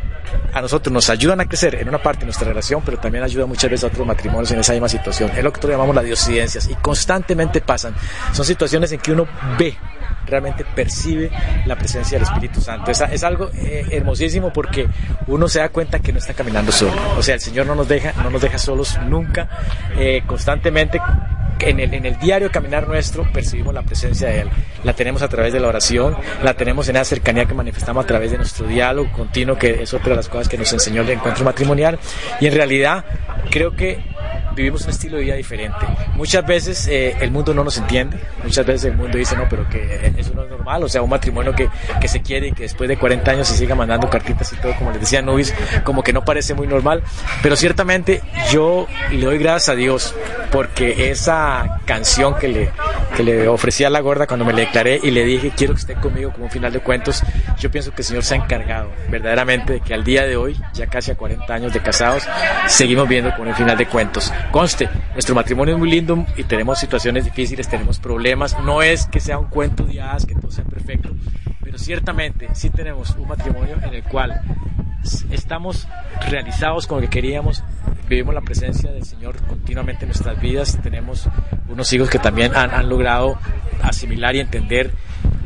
[0.54, 3.46] a nosotros nos ayudan a crecer en una parte de nuestra relación, pero también ayuda
[3.46, 5.30] muchas veces a otros matrimonios en esa misma situación.
[5.32, 7.94] Es lo que nosotros llamamos las diosidencias y constantemente pasan.
[8.34, 9.28] Son situaciones en que uno
[9.58, 9.78] ve
[10.26, 11.32] realmente percibe
[11.66, 12.92] la presencia del Espíritu Santo.
[12.92, 14.88] Es, es algo eh, hermosísimo porque
[15.28, 16.94] uno se da cuenta que no está caminando solo.
[17.18, 19.48] O sea, el Señor no nos deja, no nos deja solos nunca,
[19.98, 21.00] eh, constantemente.
[21.58, 24.50] En el, en el diario caminar nuestro percibimos la presencia de Él.
[24.84, 28.08] La tenemos a través de la oración, la tenemos en esa cercanía que manifestamos a
[28.08, 31.10] través de nuestro diálogo continuo, que es otra de las cosas que nos enseñó el
[31.12, 31.98] encuentro matrimonial.
[32.42, 33.06] Y en realidad
[33.50, 34.04] creo que
[34.56, 35.86] vivimos un estilo de vida diferente.
[36.16, 39.68] Muchas veces eh, el mundo no nos entiende, muchas veces el mundo dice, no, pero
[39.70, 42.64] que eso no es normal, o sea, un matrimonio que, que se quiere y que
[42.64, 45.54] después de 40 años se siga mandando cartitas y todo, como les decía Nubis,
[45.84, 47.04] como que no parece muy normal,
[47.42, 50.16] pero ciertamente yo le doy gracias a Dios
[50.52, 52.72] porque esa canción que le,
[53.16, 55.82] que le ofrecí a la gorda cuando me le declaré y le dije, quiero que
[55.82, 57.24] esté conmigo como un final de cuentos,
[57.60, 60.58] yo pienso que el Señor se ha encargado verdaderamente de que al día de hoy,
[60.74, 62.24] ya casi a 40 años de casados,
[62.68, 64.32] seguimos viendo como un final de cuentos.
[64.52, 68.58] Conste, nuestro matrimonio es muy lindo y tenemos situaciones difíciles, tenemos problemas.
[68.62, 71.10] No es que sea un cuento de que todo sea perfecto,
[71.62, 74.42] pero ciertamente sí tenemos un matrimonio en el cual
[75.32, 75.88] estamos
[76.30, 77.64] realizados con lo que queríamos,
[78.08, 81.28] vivimos la presencia del Señor continuamente en nuestras vidas, tenemos
[81.68, 83.38] unos hijos que también han logrado
[83.82, 84.92] asimilar y entender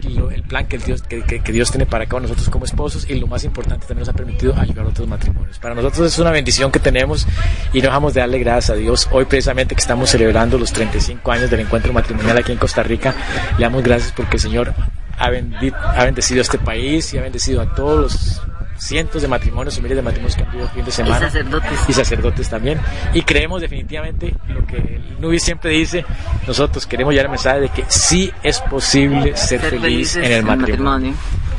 [0.05, 3.43] el plan que, Dios, que, Dios tiene para cada nosotros como esposos y lo más
[3.43, 5.59] importante también nos ha permitido ayudar a otros matrimonios.
[5.59, 7.27] Para nosotros es una bendición que tenemos
[7.73, 9.07] y no dejamos de darle gracias a Dios.
[9.11, 13.13] Hoy precisamente que estamos celebrando los 35 años del encuentro matrimonial aquí en Costa Rica,
[13.57, 14.73] le damos gracias porque el Señor
[15.17, 18.41] ha, bendito, ha bendecido a este país y ha bendecido a todos los
[18.79, 21.17] cientos de matrimonios y miles de matrimonios que han vivido el fin de semana.
[21.17, 21.79] Y sacerdotes.
[21.87, 22.79] Y sacerdotes también.
[23.13, 26.05] Y creemos definitivamente lo que Nubi siempre dice,
[26.47, 30.43] nosotros queremos llevar el mensaje de que sí es posible ser, ser feliz en el
[30.43, 31.11] matrimonio.
[31.11, 31.49] matrimonio.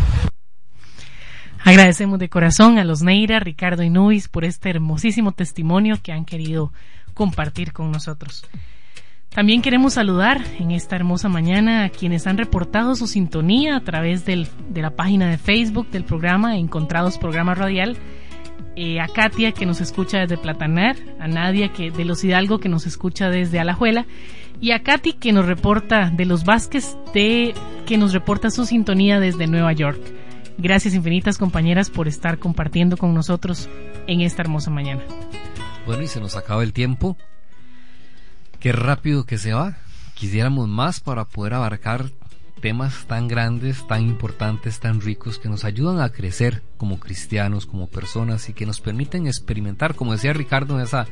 [1.62, 6.24] Agradecemos de corazón a los Neira, Ricardo y Nubis por este hermosísimo testimonio que han
[6.24, 6.72] querido
[7.12, 8.46] compartir con nosotros.
[9.30, 14.24] También queremos saludar en esta hermosa mañana a quienes han reportado su sintonía a través
[14.24, 17.96] del, de la página de Facebook del programa Encontrados Programa Radial.
[18.74, 22.68] Eh, a Katia que nos escucha desde Platanar, a Nadia que de los Hidalgo que
[22.68, 24.06] nos escucha desde Alajuela
[24.60, 27.54] y a Katy que nos reporta de los Vázquez de
[27.86, 30.00] que nos reporta su sintonía desde Nueva York.
[30.58, 33.68] Gracias infinitas compañeras por estar compartiendo con nosotros
[34.06, 35.02] en esta hermosa mañana.
[35.86, 37.16] Bueno, y se nos acaba el tiempo.
[38.60, 39.78] Qué rápido que se va.
[40.14, 42.10] Quisiéramos más para poder abarcar
[42.60, 47.86] temas tan grandes, tan importantes, tan ricos que nos ayudan a crecer como cristianos, como
[47.86, 51.06] personas y que nos permiten experimentar, como decía Ricardo esa,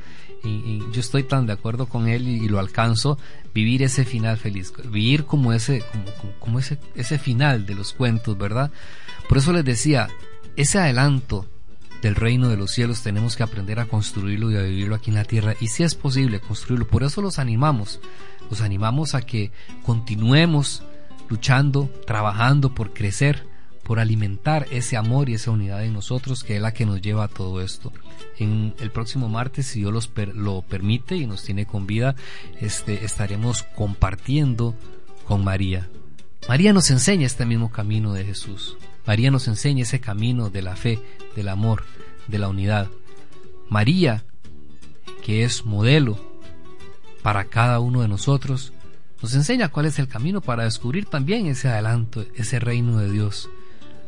[0.45, 3.19] y, yo estoy tan de acuerdo con él y, lo alcanzo,
[3.55, 8.37] vivir ese final feliz, vivir como ese, como, como ese, ese final de los cuentos,
[8.37, 8.71] ¿verdad?
[9.27, 10.09] Por eso les decía,
[10.55, 11.47] ese adelanto
[12.03, 15.17] del reino de los cielos tenemos que aprender a construirlo y a vivirlo aquí en
[15.17, 18.01] la tierra y si es posible construirlo, por eso los animamos,
[18.51, 19.51] los animamos a que
[19.83, 20.83] continuemos
[21.29, 23.45] luchando, trabajando por crecer,
[23.83, 27.25] por alimentar ese amor y esa unidad en nosotros que es la que nos lleva
[27.25, 27.93] a todo esto.
[28.39, 32.15] En el próximo martes, si Dios lo permite y nos tiene con vida,
[32.61, 34.75] este, estaremos compartiendo
[35.27, 35.89] con María.
[36.49, 38.77] María nos enseña este mismo camino de Jesús.
[39.09, 41.01] María nos enseña ese camino de la fe,
[41.35, 41.85] del amor,
[42.27, 42.91] de la unidad.
[43.71, 44.27] María,
[45.25, 46.19] que es modelo
[47.23, 48.75] para cada uno de nosotros,
[49.23, 53.49] nos enseña cuál es el camino para descubrir también ese adelanto, ese reino de Dios,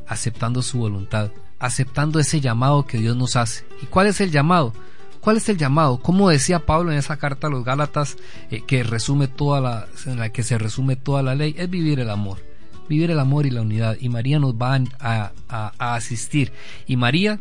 [0.06, 3.64] aceptando su voluntad, aceptando ese llamado que Dios nos hace.
[3.80, 4.74] ¿Y cuál es el llamado?
[5.22, 5.96] ¿Cuál es el llamado?
[6.02, 8.18] Como decía Pablo en esa carta a los Gálatas
[8.50, 12.00] eh, que resume toda la, en la que se resume toda la ley, es vivir
[12.00, 12.49] el amor,
[12.90, 13.96] vivir el amor y la unidad.
[14.00, 16.52] Y María nos va a, a asistir.
[16.86, 17.40] Y María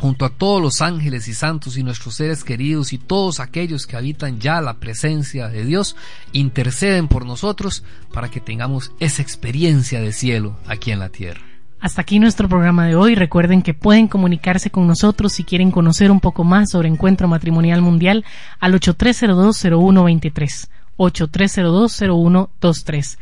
[0.00, 3.98] junto a todos los ángeles y santos y nuestros seres queridos y todos aquellos que
[3.98, 5.94] habitan ya la presencia de Dios,
[6.32, 11.42] interceden por nosotros para que tengamos esa experiencia de cielo aquí en la tierra.
[11.80, 13.14] Hasta aquí nuestro programa de hoy.
[13.14, 17.82] Recuerden que pueden comunicarse con nosotros si quieren conocer un poco más sobre Encuentro Matrimonial
[17.82, 18.24] Mundial
[18.58, 20.68] al 83020123.
[20.98, 23.18] 83020123.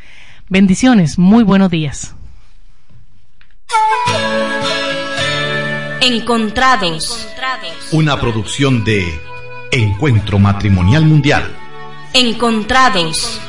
[0.49, 2.15] Bendiciones, muy buenos días.
[6.01, 7.29] Encontrados.
[7.93, 9.21] Una producción de
[9.71, 11.55] Encuentro Matrimonial Mundial.
[12.15, 13.41] Encontrados.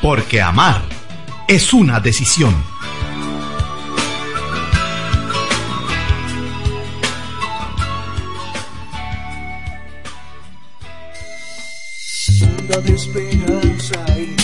[0.00, 0.80] Porque amar
[1.46, 2.54] es una decisión.
[12.80, 14.41] de esperanza y